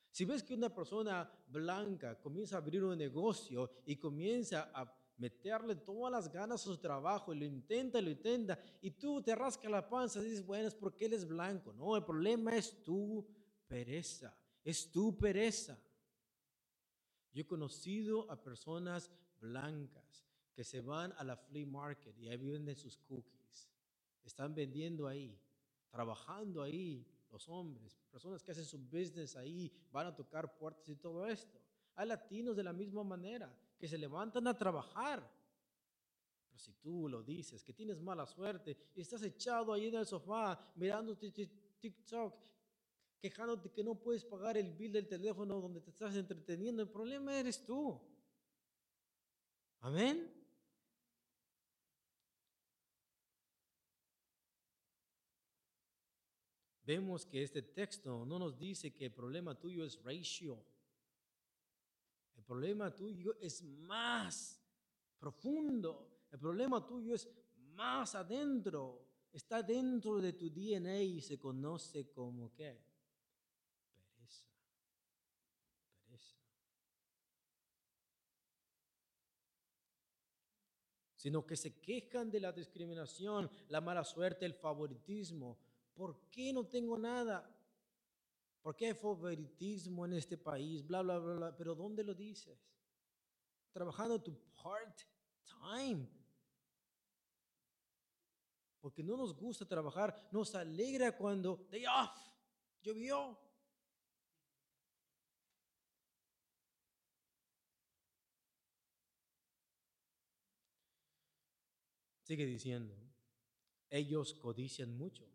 Si 0.10 0.26
ves 0.26 0.42
que 0.42 0.56
una 0.56 0.74
persona 0.74 1.32
blanca 1.50 2.20
comienza 2.20 2.56
a 2.56 2.58
abrir 2.58 2.84
un 2.84 2.98
negocio 2.98 3.70
y 3.86 3.96
comienza 3.98 4.72
a 4.74 4.92
meterle 5.18 5.76
todas 5.76 6.12
las 6.12 6.32
ganas 6.32 6.62
a 6.62 6.64
su 6.64 6.78
trabajo 6.80 7.32
y 7.32 7.38
lo 7.38 7.46
intenta, 7.46 8.02
lo 8.02 8.10
intenta, 8.10 8.58
y 8.82 8.90
tú 8.90 9.22
te 9.22 9.36
rascas 9.36 9.70
la 9.70 9.88
panza 9.88 10.20
y 10.20 10.24
dices, 10.24 10.44
bueno, 10.44 10.68
es 10.68 10.74
porque 10.74 11.06
él 11.06 11.14
es 11.14 11.28
blanco. 11.28 11.74
No, 11.74 11.96
el 11.96 12.04
problema 12.04 12.56
es 12.56 12.84
tu 12.84 13.24
pereza 13.68 14.36
es 14.64 14.92
tu 14.92 15.18
pereza. 15.18 15.78
Yo 17.32 17.42
he 17.42 17.48
conocido 17.48 18.30
a 18.32 18.42
personas 18.42 19.12
blancas 19.40 20.26
que 20.54 20.64
se 20.64 20.82
van 20.82 21.14
a 21.14 21.24
la 21.24 21.38
flea 21.38 21.66
market 21.66 22.18
y 22.18 22.28
ahí 22.28 22.38
venden 22.38 22.76
sus 22.76 22.98
cookies. 22.98 23.70
Están 24.24 24.54
vendiendo 24.54 25.08
ahí, 25.08 25.40
trabajando 25.90 26.62
ahí 26.62 27.06
los 27.32 27.48
hombres, 27.48 27.98
personas 28.12 28.44
que 28.44 28.52
hacen 28.52 28.66
su 28.66 28.80
business 28.80 29.36
ahí, 29.36 29.72
van 29.92 30.08
a 30.08 30.16
tocar 30.16 30.58
puertas 30.58 30.90
y 30.90 30.96
todo 30.96 31.26
esto. 31.28 31.60
Hay 31.96 32.08
latinos 32.08 32.56
de 32.56 32.64
la 32.64 32.74
misma 32.74 33.04
manera 33.04 33.54
que 33.78 33.88
se 33.88 33.98
levantan 33.98 34.48
a 34.48 34.58
trabajar. 34.58 35.26
Pero 36.48 36.60
si 36.60 36.74
tú 36.74 37.08
lo 37.08 37.24
dices, 37.24 37.64
que 37.64 37.74
tienes 37.74 38.02
mala 38.02 38.26
suerte 38.26 38.76
y 38.96 39.02
estás 39.02 39.22
echado 39.24 39.74
ahí 39.74 39.88
en 39.88 39.96
el 39.96 40.06
sofá 40.06 40.60
mirando 40.76 41.18
TikTok 41.18 42.34
quejándote 43.20 43.72
que 43.72 43.84
no 43.84 43.96
puedes 43.96 44.24
pagar 44.24 44.58
el 44.58 44.74
bill 44.74 44.94
del 44.94 45.08
teléfono 45.08 45.60
donde 45.60 45.82
te 45.82 45.90
estás 45.90 46.16
entreteniendo. 46.16 46.82
El 46.82 46.90
problema 46.90 47.38
eres 47.38 47.66
tú. 47.66 48.00
Amén. 49.82 50.34
Vemos 56.84 57.26
que 57.26 57.44
este 57.44 57.62
texto 57.62 58.26
no 58.26 58.40
nos 58.40 58.58
dice 58.58 58.92
que 58.96 59.06
el 59.06 59.12
problema 59.12 59.54
tuyo 59.54 59.86
es 59.86 60.02
ratio. 60.02 60.66
El 62.36 62.44
problema 62.44 62.96
tuyo 62.96 63.38
es 63.40 63.62
más 63.62 64.60
profundo. 65.20 66.26
El 66.32 66.40
problema 66.40 66.86
tuyo 66.88 67.14
es 67.14 67.30
más 67.76 68.16
adentro. 68.16 69.06
Está 69.32 69.62
dentro 69.62 70.20
de 70.20 70.34
tu 70.34 70.50
DNA 70.50 71.02
y 71.02 71.22
se 71.22 71.38
conoce 71.38 72.10
como 72.10 72.56
qué? 72.56 72.89
Sino 81.20 81.46
que 81.46 81.58
se 81.58 81.82
quejan 81.82 82.32
de 82.32 82.40
la 82.40 82.54
discriminación, 82.54 83.52
la 83.68 83.82
mala 83.82 84.06
suerte, 84.06 84.46
el 84.46 84.54
favoritismo. 84.54 85.58
¿Por 85.94 86.30
qué 86.32 86.54
no 86.54 86.66
tengo 86.66 86.98
nada? 86.98 87.54
¿Por 88.62 88.74
qué 88.74 88.86
hay 88.86 88.94
favoritismo 88.94 90.06
en 90.06 90.14
este 90.14 90.38
país? 90.38 90.82
Bla, 90.88 91.02
bla, 91.02 91.20
bla, 91.20 91.34
bla. 91.34 91.58
Pero 91.58 91.76
¿dónde 91.76 92.06
lo 92.06 92.14
dices? 92.14 92.58
Trabajando 93.74 94.22
tu 94.22 94.34
part-time. 94.64 96.08
Porque 98.80 99.04
no 99.04 99.18
nos 99.18 99.36
gusta 99.36 99.66
trabajar, 99.66 100.16
nos 100.32 100.56
alegra 100.56 101.18
cuando 101.18 101.68
day 101.70 101.86
off, 101.86 102.18
llovió, 102.82 103.38
Sigue 112.30 112.46
diciendo, 112.46 112.96
ellos 113.90 114.36
codician 114.36 114.96
mucho, 114.96 115.28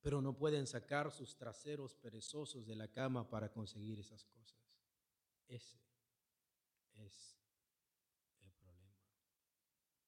pero 0.00 0.22
no 0.22 0.38
pueden 0.38 0.64
sacar 0.64 1.10
sus 1.10 1.36
traseros 1.36 1.96
perezosos 1.96 2.68
de 2.68 2.76
la 2.76 2.86
cama 2.86 3.28
para 3.28 3.50
conseguir 3.50 3.98
esas 3.98 4.24
cosas. 4.26 4.60
Ese 5.48 5.80
es 6.94 7.36
el 8.42 8.52
problema. 8.52 8.94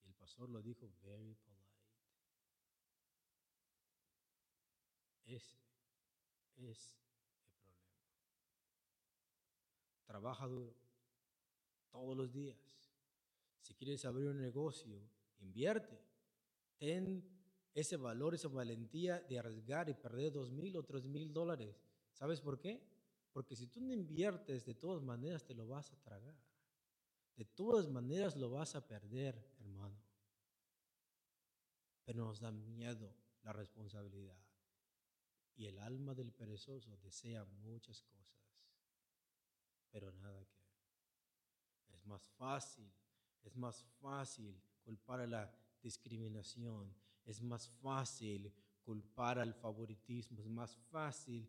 Y 0.05 0.07
el 0.07 0.15
pastor 0.15 0.49
lo 0.49 0.63
dijo 0.63 0.93
very 1.03 1.35
polite. 1.35 1.83
Ese 5.25 5.59
es 6.55 6.95
el 7.49 7.55
problema. 7.57 7.91
Trabaja 10.07 10.47
duro, 10.47 10.77
todos 11.91 12.17
los 12.17 12.33
días. 12.33 12.57
Si 13.61 13.75
quieres 13.75 14.05
abrir 14.05 14.29
un 14.29 14.41
negocio, 14.41 15.18
invierte. 15.41 16.01
Ten 16.79 17.25
ese 17.75 17.97
valor, 17.97 18.35
esa 18.35 18.49
valentía 18.49 19.21
de 19.21 19.39
arriesgar 19.39 19.89
y 19.89 19.95
perder 19.95 20.33
dos 20.33 20.51
mil 20.51 20.77
o 20.77 20.83
tres 20.83 21.07
mil 21.07 21.33
dólares. 21.33 21.81
¿Sabes 22.13 22.41
por 22.41 22.59
qué? 22.59 22.83
Porque 23.33 23.55
si 23.55 23.67
tú 23.67 23.81
no 23.81 23.93
inviertes, 23.93 24.65
de 24.65 24.75
todas 24.75 25.03
maneras 25.03 25.45
te 25.45 25.55
lo 25.55 25.67
vas 25.67 25.93
a 25.93 26.01
tragar. 26.01 26.35
De 27.37 27.45
todas 27.45 27.89
maneras 27.89 28.37
lo 28.37 28.51
vas 28.51 28.75
a 28.75 28.87
perder, 28.87 29.37
hermano. 29.61 29.97
Pero 32.05 32.25
nos 32.25 32.41
da 32.41 32.51
miedo 32.51 33.15
la 33.43 33.53
responsabilidad. 33.53 34.39
Y 35.55 35.67
el 35.67 35.79
alma 35.79 36.15
del 36.15 36.33
perezoso 36.33 36.97
desea 36.97 37.45
muchas 37.45 38.03
cosas, 38.03 38.43
pero 39.91 40.13
nada 40.13 40.45
que. 40.47 40.59
Es 41.95 42.05
más 42.07 42.29
fácil, 42.31 42.93
es 43.43 43.57
más 43.57 43.85
fácil 44.01 44.61
culpar 44.89 45.21
a 45.21 45.27
la 45.27 45.55
discriminación, 45.83 46.91
es 47.27 47.43
más 47.43 47.69
fácil 47.69 48.51
culpar 48.83 49.39
al 49.39 49.53
favoritismo, 49.53 50.41
es 50.41 50.49
más 50.49 50.79
fácil 50.91 51.47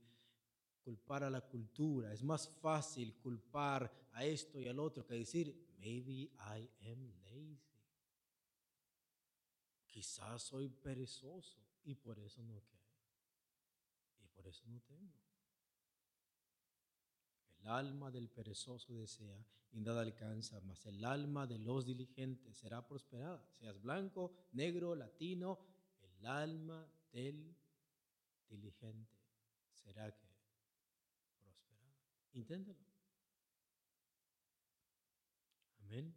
culpar 0.83 1.23
a 1.23 1.29
la 1.29 1.39
cultura, 1.39 2.11
es 2.11 2.21
más 2.21 2.49
fácil 2.49 3.15
culpar 3.15 3.89
a 4.11 4.25
esto 4.25 4.59
y 4.59 4.67
al 4.67 4.77
otro 4.77 5.05
que 5.05 5.13
decir, 5.13 5.55
maybe 5.77 6.29
I 6.57 6.69
am 6.91 7.07
lazy. 7.23 7.61
Quizás 9.87 10.43
soy 10.43 10.67
perezoso 10.67 11.61
y 11.85 11.95
por 11.95 12.19
eso 12.19 12.43
no 12.43 12.59
quiero. 12.59 12.91
Y 14.21 14.27
por 14.27 14.45
eso 14.47 14.67
no 14.67 14.81
tengo. 14.81 15.28
El 17.61 17.67
alma 17.67 18.11
del 18.11 18.29
perezoso 18.29 18.93
desea 18.95 19.45
y 19.71 19.81
nada 19.81 20.01
alcanza, 20.01 20.59
mas 20.61 20.85
el 20.85 21.03
alma 21.05 21.45
de 21.45 21.59
los 21.59 21.85
diligentes 21.85 22.57
será 22.57 22.85
prosperada. 22.87 23.45
Seas 23.51 23.79
blanco, 23.81 24.33
negro, 24.53 24.95
latino, 24.95 25.59
el 26.01 26.25
alma 26.25 26.87
del 27.11 27.55
diligente 28.47 29.11
será 29.71 30.11
que 30.11 30.27
prosperada. 31.43 31.95
Inténtalo. 32.33 32.79
Amén. 35.81 36.15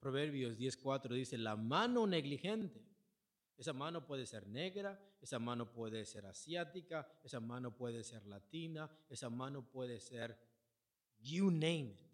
Proverbios 0.00 0.56
10:4 0.56 1.14
dice, 1.14 1.38
la 1.38 1.56
mano 1.56 2.06
negligente. 2.06 2.87
Esa 3.58 3.72
mano 3.72 4.06
puede 4.06 4.24
ser 4.24 4.46
negra, 4.46 4.96
esa 5.20 5.40
mano 5.40 5.72
puede 5.72 6.06
ser 6.06 6.24
asiática, 6.26 7.10
esa 7.24 7.40
mano 7.40 7.76
puede 7.76 8.04
ser 8.04 8.24
latina, 8.24 8.88
esa 9.08 9.28
mano 9.28 9.68
puede 9.68 9.98
ser, 9.98 10.38
you 11.18 11.50
name 11.50 11.90
it. 11.90 12.08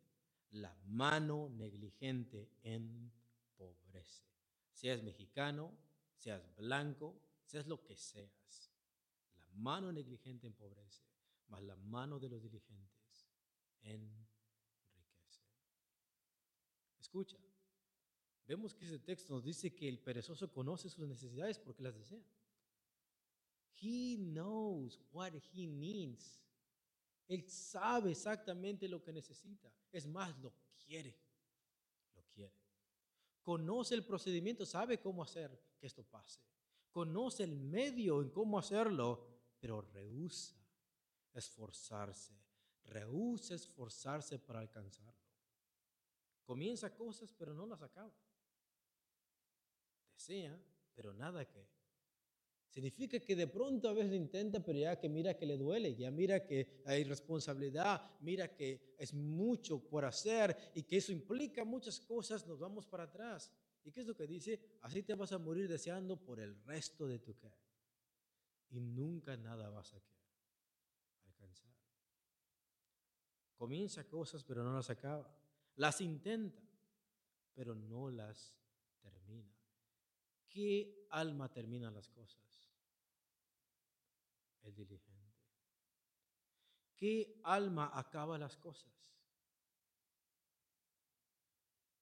La 0.53 0.75
mano 0.87 1.51
negligente 1.51 2.49
empobrece. 2.63 4.25
Seas 4.73 5.03
mexicano, 5.03 5.71
seas 6.17 6.43
blanco, 6.57 7.15
seas 7.45 7.67
lo 7.67 7.85
que 7.85 7.95
seas. 7.95 8.73
La 9.37 9.45
mano 9.53 9.93
negligente 9.93 10.47
empobrece, 10.47 11.03
mas 11.49 11.63
la 11.63 11.77
mano 11.77 12.19
de 12.19 12.31
los 12.31 12.43
diligentes 12.43 13.29
enriquece. 13.83 14.31
Escucha, 16.99 17.37
vemos 18.47 18.75
que 18.75 18.85
ese 18.85 18.99
texto 18.99 19.35
nos 19.35 19.45
dice 19.45 19.75
que 19.75 19.89
el 19.89 19.99
perezoso 19.99 20.53
conoce 20.53 20.89
sus 20.89 21.07
necesidades 21.07 21.59
porque 21.59 21.83
las 21.83 21.95
desea. 21.95 22.25
He 23.81 24.17
knows 24.17 25.01
what 25.13 25.33
he 25.53 25.67
needs. 25.67 26.45
Él 27.27 27.49
sabe 27.49 28.11
exactamente 28.11 28.89
lo 28.89 29.03
que 29.03 29.13
necesita. 29.13 29.73
Es 29.91 30.07
más, 30.07 30.37
lo 30.39 30.53
quiere. 30.87 31.17
Lo 32.15 32.23
quiere. 32.35 32.55
Conoce 33.43 33.95
el 33.95 34.05
procedimiento, 34.05 34.65
sabe 34.65 35.01
cómo 35.01 35.23
hacer 35.23 35.59
que 35.79 35.87
esto 35.87 36.03
pase. 36.05 36.41
Conoce 36.91 37.45
el 37.45 37.57
medio 37.57 38.23
en 38.23 38.31
cómo 38.31 38.59
hacerlo, 38.59 39.27
pero 39.59 39.81
rehúsa 39.81 40.55
esforzarse. 41.33 42.35
Rehúsa 42.85 43.55
esforzarse 43.55 44.39
para 44.39 44.61
alcanzarlo. 44.61 45.15
Comienza 46.45 46.95
cosas, 46.95 47.33
pero 47.33 47.55
no 47.55 47.67
las 47.67 47.83
acaba. 47.83 48.13
Desea, 50.15 50.59
pero 50.95 51.13
nada 51.13 51.45
que. 51.45 51.67
Significa 52.75 53.21
que 53.21 53.37
de 53.37 53.47
pronto 53.47 53.89
a 53.89 53.93
veces 53.93 54.15
intenta, 54.15 54.59
pero 54.59 54.77
ya 54.77 54.99
que 54.99 55.09
mira 55.09 55.37
que 55.37 55.47
le 55.47 55.57
duele, 55.57 55.95
ya 55.95 56.11
mira 56.11 56.45
que 56.45 56.83
hay 56.85 57.05
responsabilidad, 57.05 58.19
mira 58.21 58.53
que 58.53 58.97
es 58.99 59.15
mucho 59.15 59.79
por 59.79 60.05
hacer 60.05 60.73
y 60.75 60.83
que 60.83 60.97
eso 60.97 61.13
implica 61.13 61.65
muchas 61.65 62.01
cosas, 62.01 62.45
nos 62.49 62.59
vamos 62.59 62.85
para 62.85 63.05
atrás. 63.05 63.53
¿Y 63.85 63.93
qué 63.93 64.01
es 64.01 64.07
lo 64.09 64.17
que 64.17 64.27
dice? 64.27 64.79
Así 64.81 65.05
te 65.05 65.15
vas 65.15 65.31
a 65.31 65.39
morir 65.39 65.69
deseando 65.69 66.17
por 66.17 66.41
el 66.41 66.57
resto 66.65 67.07
de 67.07 67.21
tu 67.21 67.35
vida. 67.35 67.57
Y 68.71 68.81
nunca 68.81 69.37
nada 69.37 69.71
vas 69.71 69.95
a 69.95 70.03
alcanzar. 71.27 71.71
Comienza 73.55 74.09
cosas, 74.09 74.43
pero 74.43 74.65
no 74.65 74.75
las 74.75 74.91
acaba. 74.91 75.33
Las 75.77 76.01
intenta, 76.01 76.61
pero 77.55 77.77
no 77.77 78.11
las 78.11 78.57
termina. 79.01 79.54
¿Qué 80.55 81.09
alma 81.11 81.53
termina 81.53 81.91
las 81.91 82.09
cosas? 82.09 82.71
El 84.63 84.73
diligente. 84.73 85.35
¿Qué 86.95 87.41
alma 87.43 87.91
acaba 87.93 88.39
las 88.39 88.57
cosas? 88.57 89.19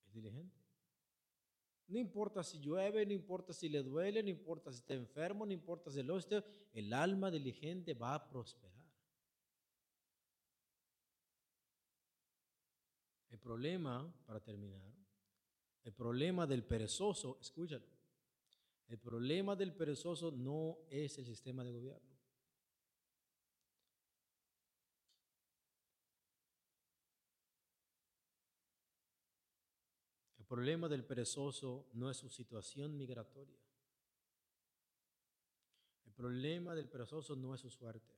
El 0.04 0.12
diligente. 0.12 0.60
No 1.88 1.98
importa 1.98 2.44
si 2.44 2.58
llueve, 2.60 3.06
no 3.06 3.14
importa 3.14 3.54
si 3.54 3.70
le 3.70 3.82
duele, 3.82 4.22
no 4.22 4.28
importa 4.28 4.70
si 4.70 4.80
está 4.80 4.92
enfermo, 4.92 5.46
no 5.46 5.52
importa 5.52 5.90
si 5.90 6.02
lo 6.02 6.18
esté, 6.18 6.44
el 6.74 6.92
alma 6.92 7.30
diligente 7.30 7.94
va 7.94 8.14
a 8.14 8.28
prosperar. 8.28 8.86
El 13.30 13.38
problema, 13.38 14.14
para 14.26 14.40
terminar, 14.40 14.92
el 15.84 15.94
problema 15.94 16.46
del 16.46 16.64
perezoso, 16.64 17.38
escúchalo, 17.40 17.91
el 18.88 18.98
problema 18.98 19.56
del 19.56 19.74
perezoso 19.74 20.30
no 20.30 20.78
es 20.90 21.18
el 21.18 21.24
sistema 21.24 21.64
de 21.64 21.72
gobierno. 21.72 22.12
El 30.38 30.44
problema 30.46 30.88
del 30.88 31.04
perezoso 31.04 31.88
no 31.94 32.10
es 32.10 32.18
su 32.18 32.28
situación 32.28 32.96
migratoria. 32.98 33.58
El 36.04 36.12
problema 36.12 36.74
del 36.74 36.90
perezoso 36.90 37.34
no 37.34 37.54
es 37.54 37.60
su 37.62 37.70
suerte. 37.70 38.14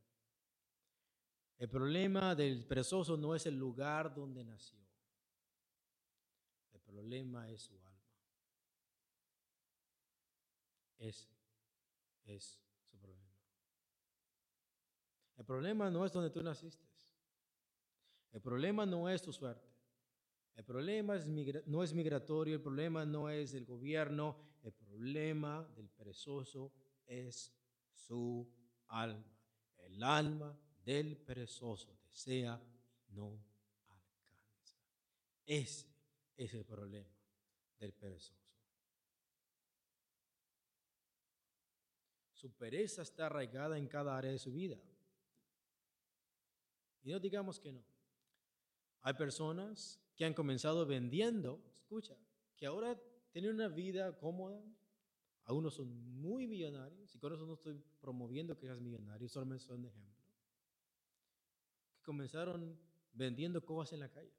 El 1.59 1.69
problema 1.69 2.35
del 2.35 2.67
perezoso 2.67 3.17
no 3.17 3.35
es 3.37 3.47
el 3.47 3.57
lugar 3.57 4.13
donde 4.13 4.45
nació. 4.45 4.81
El 6.73 6.81
problema 6.81 7.49
es 7.49 7.63
su 7.63 7.75
alma. 7.75 7.94
Ese 10.99 11.29
es 12.25 12.61
su 12.89 12.99
problema. 12.99 13.25
El 15.37 15.45
problema 15.45 15.91
no 15.91 16.05
es 16.05 16.13
donde 16.13 16.31
tú 16.31 16.43
naciste. 16.43 16.85
El 18.33 18.41
problema 18.41 18.85
no 18.87 19.09
es 19.09 19.23
tu 19.23 19.33
suerte. 19.33 19.69
El 20.57 20.65
problema 20.65 21.17
es 21.17 21.27
no 21.67 21.83
es 21.83 21.93
migratorio, 21.93 22.55
el 22.55 22.63
problema 22.63 23.05
no 23.05 23.29
es 23.29 23.55
el 23.55 23.65
gobierno, 23.65 24.37
el 24.63 24.73
problema 24.73 25.69
del 25.75 25.89
perezoso 25.89 26.73
es 27.07 27.53
su 27.93 28.49
alma. 28.89 29.25
El 29.79 30.03
alma 30.03 30.57
del 30.85 31.17
perezoso 31.17 31.99
desea 32.09 32.61
y 33.09 33.13
no 33.13 33.45
alcanza. 33.89 34.79
Ese 35.45 35.89
es 36.37 36.55
el 36.55 36.65
problema 36.65 37.15
del 37.79 37.93
perezoso. 37.93 38.44
Su 42.45 42.53
pereza 42.53 43.01
está 43.01 43.25
arraigada 43.25 43.79
en 43.79 43.89
cada 43.89 44.19
área 44.19 44.31
de 44.31 44.39
su 44.39 44.53
vida. 44.53 44.79
Y 47.03 47.11
no 47.11 47.19
digamos 47.19 47.59
que 47.59 47.73
no. 47.73 47.83
Hay 49.01 49.15
personas 49.15 49.99
que 50.15 50.27
han 50.27 50.35
comenzado 50.35 50.85
vendiendo, 50.85 51.65
escucha, 51.73 52.15
que 52.55 52.67
ahora 52.67 53.01
tienen 53.31 53.53
una 53.53 53.69
vida 53.69 54.15
cómoda, 54.19 54.63
algunos 55.45 55.73
son 55.73 55.89
muy 56.21 56.47
millonarios, 56.47 57.15
y 57.15 57.19
con 57.19 57.33
eso 57.33 57.47
no 57.47 57.55
estoy 57.55 57.83
promoviendo 57.99 58.59
que 58.59 58.67
seas 58.67 58.79
millonario, 58.79 59.27
solamente 59.27 59.65
son 59.65 59.81
de 59.81 59.89
ejemplo, 59.89 60.23
que 61.97 62.03
comenzaron 62.03 62.79
vendiendo 63.15 63.65
cosas 63.65 63.95
en 63.95 64.01
la 64.01 64.11
calle 64.11 64.37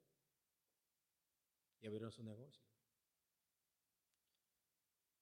y 1.80 1.86
abrieron 1.88 2.12
su 2.12 2.22
negocio. 2.22 2.62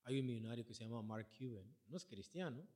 Hay 0.05 0.21
un 0.21 0.27
millonario 0.27 0.65
que 0.65 0.75
se 0.75 0.85
llama 0.85 1.03
Mark 1.03 1.29
Cuban, 1.37 1.67
no 1.87 1.97
es 1.97 2.05
cristiano, 2.05 2.67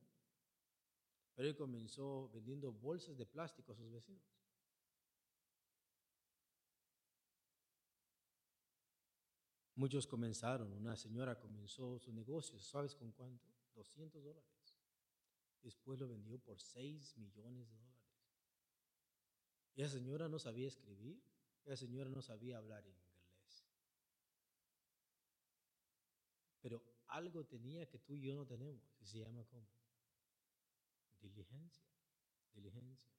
pero 1.35 1.47
él 1.47 1.55
comenzó 1.55 2.29
vendiendo 2.33 2.71
bolsas 2.71 3.15
de 3.17 3.25
plástico 3.25 3.71
a 3.71 3.75
sus 3.75 3.91
vecinos. 3.91 4.23
Muchos 9.75 10.05
comenzaron, 10.07 10.73
una 10.73 10.97
señora 10.97 11.39
comenzó 11.39 11.97
su 11.99 12.11
negocio, 12.11 12.59
¿sabes 12.59 12.95
con 12.95 13.13
cuánto? 13.13 13.47
200 13.75 14.21
dólares. 14.21 14.77
Después 15.61 15.99
lo 15.99 16.09
vendió 16.09 16.37
por 16.39 16.59
6 16.59 17.15
millones 17.15 17.69
de 17.69 17.77
dólares. 17.77 17.89
Esa 19.75 19.93
señora 19.93 20.27
no 20.27 20.39
sabía 20.39 20.67
escribir, 20.67 21.23
esa 21.63 21.77
señora 21.77 22.09
no 22.09 22.21
sabía 22.21 22.57
hablar 22.57 22.85
inglés. 22.85 23.69
Pero 26.59 26.83
algo 27.09 27.45
tenía 27.45 27.87
que 27.87 27.99
tú 27.99 28.15
y 28.15 28.21
yo 28.21 28.35
no 28.35 28.45
tenemos, 28.45 28.83
y 28.99 29.05
se 29.05 29.19
llama 29.19 29.45
¿cómo? 29.45 29.67
Diligencia, 31.19 31.85
diligencia. 32.53 33.09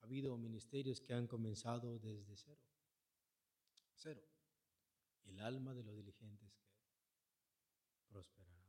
Ha 0.00 0.04
habido 0.04 0.36
ministerios 0.36 1.00
que 1.00 1.14
han 1.14 1.26
comenzado 1.26 1.98
desde 1.98 2.36
cero. 2.36 2.60
Cero. 3.94 4.22
El 5.24 5.38
alma 5.40 5.74
de 5.74 5.84
los 5.84 5.96
diligentes 5.96 6.52
que 7.94 8.02
prosperará. 8.08 8.68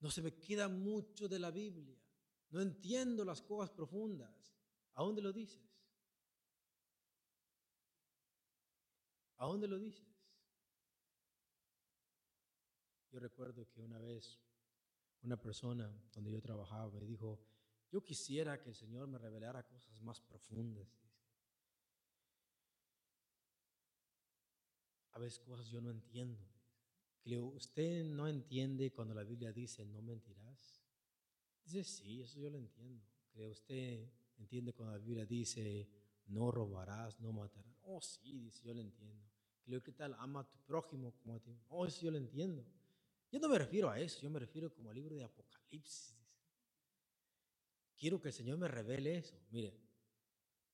No 0.00 0.10
se 0.10 0.22
me 0.22 0.34
queda 0.34 0.68
mucho 0.68 1.28
de 1.28 1.38
la 1.38 1.50
Biblia. 1.50 1.98
No 2.50 2.62
entiendo 2.62 3.24
las 3.24 3.42
cosas 3.42 3.70
profundas. 3.70 4.54
¿A 4.94 5.02
dónde 5.02 5.20
lo 5.20 5.32
dices? 5.32 5.67
¿A 9.38 9.46
dónde 9.46 9.68
lo 9.68 9.78
dices? 9.78 10.06
Yo 13.10 13.20
recuerdo 13.20 13.68
que 13.70 13.80
una 13.80 13.98
vez 13.98 14.38
una 15.22 15.40
persona 15.40 15.90
donde 16.12 16.30
yo 16.30 16.40
trabajaba 16.40 16.90
me 16.90 17.06
dijo, 17.06 17.40
yo 17.90 18.04
quisiera 18.04 18.60
que 18.60 18.68
el 18.68 18.74
Señor 18.74 19.08
me 19.08 19.18
revelara 19.18 19.66
cosas 19.66 20.00
más 20.02 20.20
profundas. 20.20 20.88
A 25.12 25.18
veces 25.18 25.40
cosas 25.40 25.68
yo 25.68 25.80
no 25.80 25.90
entiendo. 25.90 26.44
¿usted 27.54 28.04
no 28.04 28.26
entiende 28.26 28.90
cuando 28.90 29.14
la 29.14 29.22
Biblia 29.22 29.52
dice 29.52 29.84
no 29.84 30.00
mentirás? 30.00 30.82
Dice, 31.64 31.84
sí, 31.84 32.22
eso 32.22 32.40
yo 32.40 32.48
lo 32.48 32.56
entiendo. 32.56 33.04
Creo, 33.32 33.50
¿usted 33.50 34.08
entiende 34.38 34.72
cuando 34.72 34.92
la 34.96 35.04
Biblia 35.04 35.26
dice 35.26 35.90
no 36.26 36.50
robarás, 36.50 37.20
no 37.20 37.32
matarás? 37.32 37.76
Oh, 37.82 38.00
sí, 38.00 38.38
dice, 38.40 38.64
yo 38.64 38.74
lo 38.74 38.80
entiendo. 38.80 39.27
Creo, 39.68 39.82
¿qué 39.82 39.92
tal? 39.92 40.16
Ama 40.18 40.40
a 40.40 40.48
tu 40.48 40.56
prójimo 40.60 41.12
como 41.18 41.34
a 41.34 41.40
ti. 41.40 41.54
Oh, 41.68 41.84
eso 41.84 42.00
yo 42.00 42.10
lo 42.10 42.16
entiendo. 42.16 42.64
Yo 43.30 43.38
no 43.38 43.50
me 43.50 43.58
refiero 43.58 43.90
a 43.90 44.00
eso, 44.00 44.18
yo 44.22 44.30
me 44.30 44.38
refiero 44.38 44.72
como 44.72 44.88
al 44.88 44.96
libro 44.96 45.14
de 45.14 45.24
Apocalipsis. 45.24 46.16
Quiero 47.94 48.18
que 48.18 48.28
el 48.28 48.32
Señor 48.32 48.56
me 48.56 48.66
revele 48.66 49.18
eso. 49.18 49.38
Mire, 49.50 49.78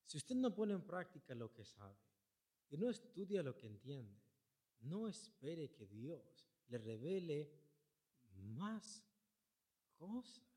si 0.05 0.17
usted 0.17 0.37
no 0.37 0.55
pone 0.55 0.75
en 0.75 0.83
práctica 0.83 1.35
lo 1.35 1.53
que 1.53 1.65
sabe 1.65 1.97
y 2.71 2.77
no 2.77 2.89
estudia 2.89 3.43
lo 3.43 3.57
que 3.57 3.67
entiende, 3.67 4.23
no 4.83 5.09
espere 5.09 5.73
que 5.73 5.87
Dios 5.89 6.47
le 6.69 6.79
revele 6.79 7.51
más 8.37 9.05
cosas. 9.97 10.54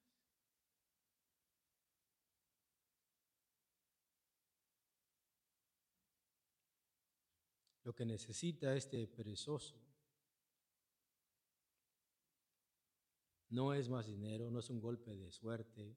Lo 7.88 7.96
que 7.96 8.06
necesita 8.06 8.76
este 8.76 9.08
perezoso 9.08 9.78
no 13.48 13.74
es 13.74 13.88
más 13.88 14.08
dinero, 14.08 14.52
no 14.52 14.60
es 14.60 14.70
un 14.70 14.82
golpe 14.82 15.16
de 15.16 15.32
suerte, 15.32 15.96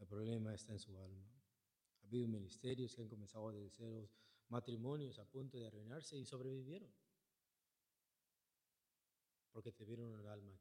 el 0.00 0.06
problema 0.08 0.52
está 0.52 0.72
en 0.72 0.80
su 0.80 0.98
alma. 0.98 1.24
Ha 2.02 2.06
habido 2.08 2.26
ministerios 2.26 2.96
que 2.96 3.02
han 3.02 3.08
comenzado 3.08 3.52
desde 3.52 3.70
cero, 3.70 4.10
matrimonios 4.48 5.20
a 5.20 5.24
punto 5.24 5.56
de 5.60 5.68
arruinarse 5.68 6.18
y 6.18 6.24
sobrevivieron. 6.24 6.90
Porque 9.52 9.70
tuvieron 9.70 10.18
el 10.18 10.26
alma 10.26 10.58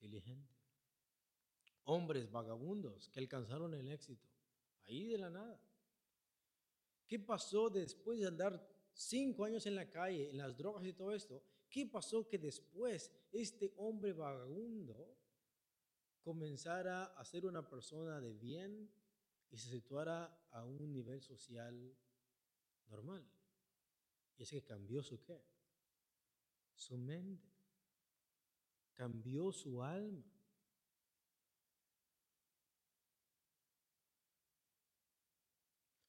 que 0.00 0.08
diligente. 0.08 0.52
Hombres 1.84 2.28
vagabundos 2.28 3.08
que 3.10 3.20
alcanzaron 3.20 3.72
el 3.74 3.86
éxito, 3.86 4.26
ahí 4.88 5.04
de 5.04 5.18
la 5.18 5.30
nada. 5.30 5.60
¿Qué 7.12 7.18
pasó 7.18 7.68
después 7.68 8.18
de 8.18 8.26
andar 8.26 8.66
cinco 8.94 9.44
años 9.44 9.66
en 9.66 9.74
la 9.74 9.90
calle, 9.90 10.30
en 10.30 10.38
las 10.38 10.56
drogas 10.56 10.82
y 10.86 10.94
todo 10.94 11.12
esto? 11.12 11.42
¿Qué 11.68 11.84
pasó 11.84 12.26
que 12.26 12.38
después 12.38 13.12
este 13.30 13.74
hombre 13.76 14.14
vagabundo 14.14 15.14
comenzara 16.22 17.04
a 17.04 17.22
ser 17.26 17.44
una 17.44 17.68
persona 17.68 18.18
de 18.18 18.32
bien 18.32 18.90
y 19.50 19.58
se 19.58 19.68
situara 19.68 20.48
a 20.52 20.64
un 20.64 20.90
nivel 20.90 21.20
social 21.20 21.94
normal. 22.88 23.30
Y 24.38 24.44
es 24.44 24.50
que 24.50 24.64
cambió 24.64 25.02
su 25.02 25.22
qué? 25.22 25.44
Su 26.74 26.96
mente. 26.96 27.52
Cambió 28.94 29.52
su 29.52 29.82
alma. 29.82 30.24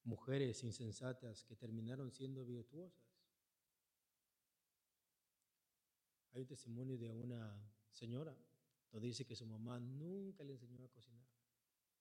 Mujeres 0.04 0.64
insensatas 0.64 1.46
que 1.46 1.56
terminaron 1.56 2.12
siendo 2.12 2.46
virtuosas. 2.46 3.14
Hay 6.34 6.42
un 6.42 6.48
testimonio 6.48 6.98
de 6.98 7.12
una 7.12 7.56
señora 7.92 8.36
donde 8.92 9.08
dice 9.08 9.26
que 9.26 9.36
su 9.36 9.46
mamá 9.46 9.80
nunca 9.80 10.44
le 10.44 10.54
enseñó 10.54 10.84
a 10.86 10.90
cocinar. 10.90 11.28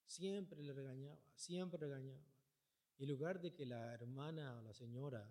Siempre 0.05 0.63
le 0.63 0.73
regañaba, 0.73 1.19
siempre 1.35 1.79
regañaba. 1.79 2.23
Y 2.99 3.05
en 3.05 3.09
lugar 3.11 3.41
de 3.41 3.53
que 3.53 3.65
la 3.65 3.95
hermana 3.95 4.59
o 4.59 4.63
la 4.63 4.75
señora 4.75 5.27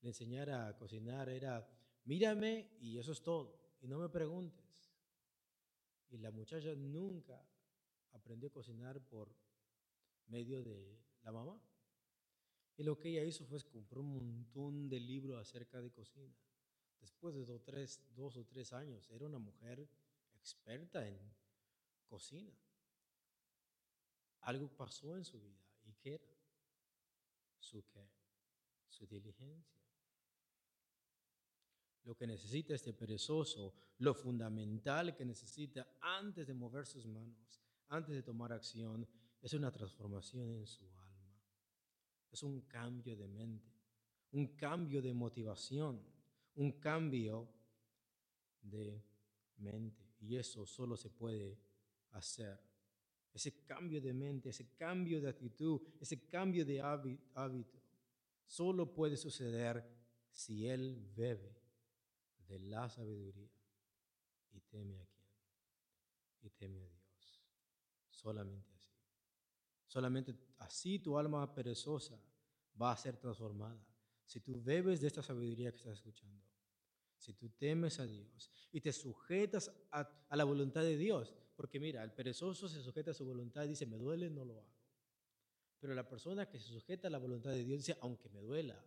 le 0.00 0.08
enseñara 0.08 0.68
a 0.68 0.76
cocinar, 0.76 1.28
era, 1.28 1.68
mírame 2.04 2.76
y 2.80 2.98
eso 2.98 3.12
es 3.12 3.22
todo, 3.22 3.76
y 3.80 3.88
no 3.88 3.98
me 3.98 4.08
preguntes. 4.08 4.92
Y 6.10 6.18
la 6.18 6.30
muchacha 6.30 6.74
nunca 6.74 7.40
aprendió 8.12 8.48
a 8.48 8.52
cocinar 8.52 9.00
por 9.00 9.34
medio 10.26 10.62
de 10.62 10.98
la 11.22 11.32
mamá. 11.32 11.60
Y 12.76 12.82
lo 12.82 12.98
que 12.98 13.08
ella 13.08 13.24
hizo 13.24 13.44
fue 13.46 13.62
comprar 13.64 14.00
un 14.00 14.12
montón 14.12 14.88
de 14.88 15.00
libros 15.00 15.40
acerca 15.40 15.80
de 15.80 15.90
cocina. 15.90 16.34
Después 17.00 17.34
de 17.34 17.44
dos, 17.44 17.62
tres, 17.62 18.02
dos 18.14 18.36
o 18.36 18.44
tres 18.44 18.72
años, 18.72 19.08
era 19.10 19.26
una 19.26 19.38
mujer 19.38 19.88
experta 20.34 21.06
en 21.06 21.18
cocina. 22.06 22.52
Algo 24.42 24.68
pasó 24.68 25.16
en 25.16 25.24
su 25.24 25.40
vida. 25.40 25.58
¿Y 25.84 25.94
qué 25.94 26.14
era? 26.14 26.36
Su 27.58 27.84
qué? 27.88 28.08
Su 28.88 29.06
diligencia. 29.06 29.80
Lo 32.04 32.14
que 32.14 32.26
necesita 32.26 32.74
este 32.74 32.92
perezoso, 32.92 33.74
lo 33.98 34.14
fundamental 34.14 35.16
que 35.16 35.24
necesita 35.24 35.88
antes 36.00 36.46
de 36.46 36.54
mover 36.54 36.86
sus 36.86 37.06
manos, 37.06 37.60
antes 37.88 38.14
de 38.14 38.22
tomar 38.22 38.52
acción, 38.52 39.08
es 39.42 39.52
una 39.54 39.72
transformación 39.72 40.50
en 40.52 40.66
su. 40.66 40.95
Es 42.30 42.42
un 42.42 42.62
cambio 42.62 43.16
de 43.16 43.28
mente, 43.28 43.72
un 44.32 44.48
cambio 44.56 45.00
de 45.00 45.14
motivación, 45.14 46.02
un 46.56 46.72
cambio 46.72 47.48
de 48.62 49.02
mente. 49.58 50.04
Y 50.20 50.36
eso 50.36 50.66
solo 50.66 50.96
se 50.96 51.10
puede 51.10 51.58
hacer. 52.12 52.58
Ese 53.32 53.64
cambio 53.64 54.00
de 54.00 54.12
mente, 54.12 54.48
ese 54.48 54.74
cambio 54.76 55.20
de 55.20 55.28
actitud, 55.28 55.80
ese 56.00 56.26
cambio 56.26 56.64
de 56.64 56.80
hábito, 56.80 57.78
solo 58.46 58.92
puede 58.92 59.16
suceder 59.16 59.84
si 60.32 60.66
Él 60.66 61.10
bebe 61.14 61.56
de 62.48 62.58
la 62.60 62.88
sabiduría 62.88 63.50
y 64.52 64.60
teme 64.60 65.00
a 65.00 65.06
quién. 65.06 65.26
Y 66.42 66.50
teme 66.50 66.80
a 66.80 66.88
Dios. 66.88 67.42
Solamente 68.10 68.72
así. 68.74 68.94
Solamente 69.86 70.34
así 70.58 70.98
tu 70.98 71.18
alma 71.18 71.54
perezosa 71.54 72.20
va 72.80 72.92
a 72.92 72.96
ser 72.96 73.16
transformada. 73.16 73.84
Si 74.24 74.40
tú 74.40 74.62
bebes 74.62 75.00
de 75.00 75.06
esta 75.06 75.22
sabiduría 75.22 75.70
que 75.70 75.78
estás 75.78 75.94
escuchando 75.94 76.46
si 77.18 77.32
tú 77.34 77.50
temes 77.50 77.98
a 77.98 78.06
Dios 78.06 78.50
y 78.72 78.80
te 78.80 78.92
sujetas 78.92 79.70
a, 79.90 80.08
la 80.30 80.44
voluntad 80.44 80.82
de 80.82 80.96
Dios, 80.96 81.34
porque 81.56 81.80
mira, 81.80 82.02
el 82.02 82.12
perezoso 82.12 82.68
se 82.68 82.80
sujeta 82.82 83.10
a 83.12 83.14
su 83.14 83.24
voluntad 83.24 83.64
y 83.64 83.68
dice, 83.68 83.86
me 83.86 83.96
duele, 83.96 84.30
no 84.30 84.44
lo 84.44 84.58
hago. 84.58 84.76
Pero 85.80 85.94
la 85.94 86.08
persona 86.08 86.48
que 86.48 86.58
se 86.58 86.68
sujeta 86.68 87.08
a 87.08 87.10
la 87.10 87.18
voluntad 87.18 87.50
de 87.50 87.64
Dios 87.64 87.78
dice, 87.78 87.98
aunque 88.00 88.28
me 88.28 88.40
duela, 88.40 88.80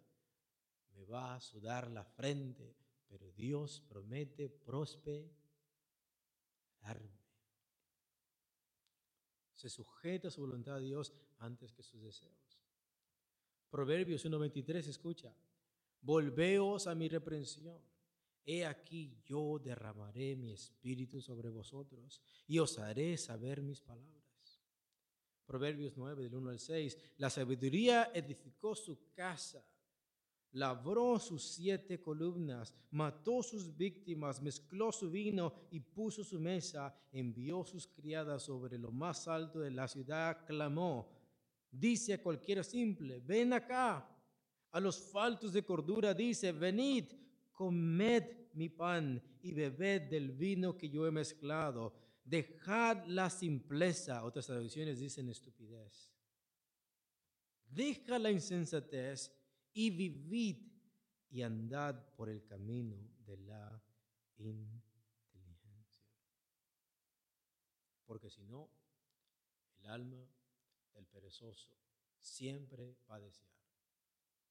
me 0.94 1.04
va 1.06 1.36
a 1.36 1.42
sudar 1.42 1.90
la 1.90 2.04
frente, 2.04 2.76
pero 3.08 3.32
Dios 3.32 3.82
promete 3.82 4.50
prosperarme. 4.50 5.30
Se 9.60 9.70
sujeta 9.70 10.30
a 10.30 10.32
su 10.32 10.40
voluntad 10.40 10.76
a 10.76 10.80
Dios 10.80 11.12
antes 11.40 11.74
que 11.74 11.84
sus 11.84 12.02
deseos. 12.02 12.62
Proverbios 13.70 14.26
1.23, 14.26 14.88
escucha, 14.88 15.36
volveos 16.02 16.88
a 16.88 16.96
mi 16.96 17.10
reprensión 17.10 17.78
He 18.46 18.66
aquí 18.66 19.22
yo 19.26 19.60
derramaré 19.60 20.36
mi 20.38 20.54
espíritu 20.54 21.22
sobre 21.22 21.50
vosotros 21.50 22.22
y 22.48 22.58
os 22.60 22.80
haré 22.80 23.18
saber 23.18 23.62
mis 23.62 23.82
palabras. 23.82 24.64
Proverbios 25.46 25.98
9, 25.98 26.24
del 26.24 26.36
1 26.36 26.50
al 26.52 26.60
6. 26.60 26.98
La 27.18 27.30
sabiduría 27.30 28.12
edificó 28.14 28.76
su 28.76 29.12
casa, 29.12 29.62
labró 30.52 31.20
sus 31.20 31.44
siete 31.44 32.02
columnas, 32.02 32.74
mató 32.92 33.44
sus 33.44 33.76
víctimas, 33.76 34.42
mezcló 34.42 34.92
su 34.92 35.10
vino 35.12 35.54
y 35.72 35.80
puso 35.80 36.24
su 36.24 36.40
mesa, 36.40 36.96
envió 37.12 37.64
sus 37.64 37.88
criadas 37.88 38.44
sobre 38.44 38.78
lo 38.78 38.92
más 38.92 39.28
alto 39.28 39.60
de 39.60 39.72
la 39.72 39.88
ciudad, 39.88 40.46
clamó, 40.46 41.10
dice 41.72 42.14
a 42.14 42.24
cualquiera 42.24 42.64
simple, 42.64 43.20
ven 43.20 43.54
acá. 43.54 44.16
A 44.72 44.80
los 44.80 45.00
faltos 45.00 45.54
de 45.54 45.64
cordura 45.64 46.14
dice, 46.14 46.52
venid, 46.52 47.06
comed 47.52 48.24
mi 48.54 48.70
pan 48.70 49.22
y 49.42 49.54
bebed 49.54 50.10
del 50.10 50.32
vino 50.32 50.78
que 50.78 50.90
yo 50.90 51.08
he 51.08 51.12
mezclado. 51.12 51.94
Dejad 52.24 53.06
la 53.08 53.30
simpleza, 53.30 54.24
otras 54.24 54.46
traducciones 54.46 55.00
dicen 55.00 55.30
estupidez. 55.30 56.14
Deja 57.68 58.20
la 58.20 58.32
insensatez 58.32 59.32
y 59.74 59.90
vivid 59.92 60.58
y 61.30 61.42
andad 61.42 62.14
por 62.16 62.30
el 62.30 62.44
camino 62.46 62.98
de 63.26 63.38
la 63.38 63.84
inteligencia. 64.38 64.82
Porque 68.06 68.30
si 68.30 68.44
no, 68.44 68.70
el 69.78 69.86
alma 69.86 70.28
del 70.94 71.06
perezoso 71.06 71.70
siempre 72.20 72.98
va 73.10 73.16
a 73.16 73.20
desear, 73.20 73.54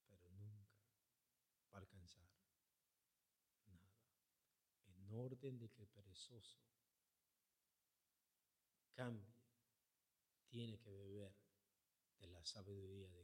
pero 0.07 0.29
nunca 0.31 0.79
va 1.73 1.79
a 1.79 1.81
alcanzar 1.81 2.29
nada. 3.67 3.91
En 4.87 5.11
orden 5.13 5.59
de 5.59 5.69
que 5.71 5.83
el 5.83 5.89
perezoso 5.89 6.61
cambie, 8.95 9.33
tiene 10.49 10.79
que 10.79 10.91
beber 10.91 11.33
de 12.19 12.27
la 12.27 12.45
sabiduría 12.45 13.09
de. 13.11 13.18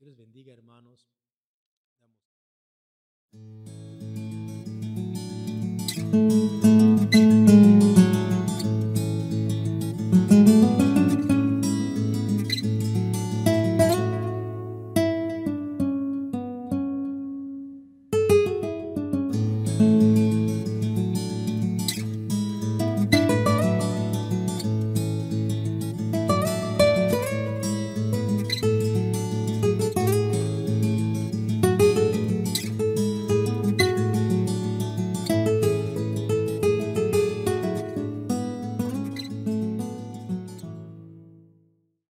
Dios 0.00 0.08
les 0.08 0.16
bendiga, 0.16 0.54
hermanos. 0.54 1.10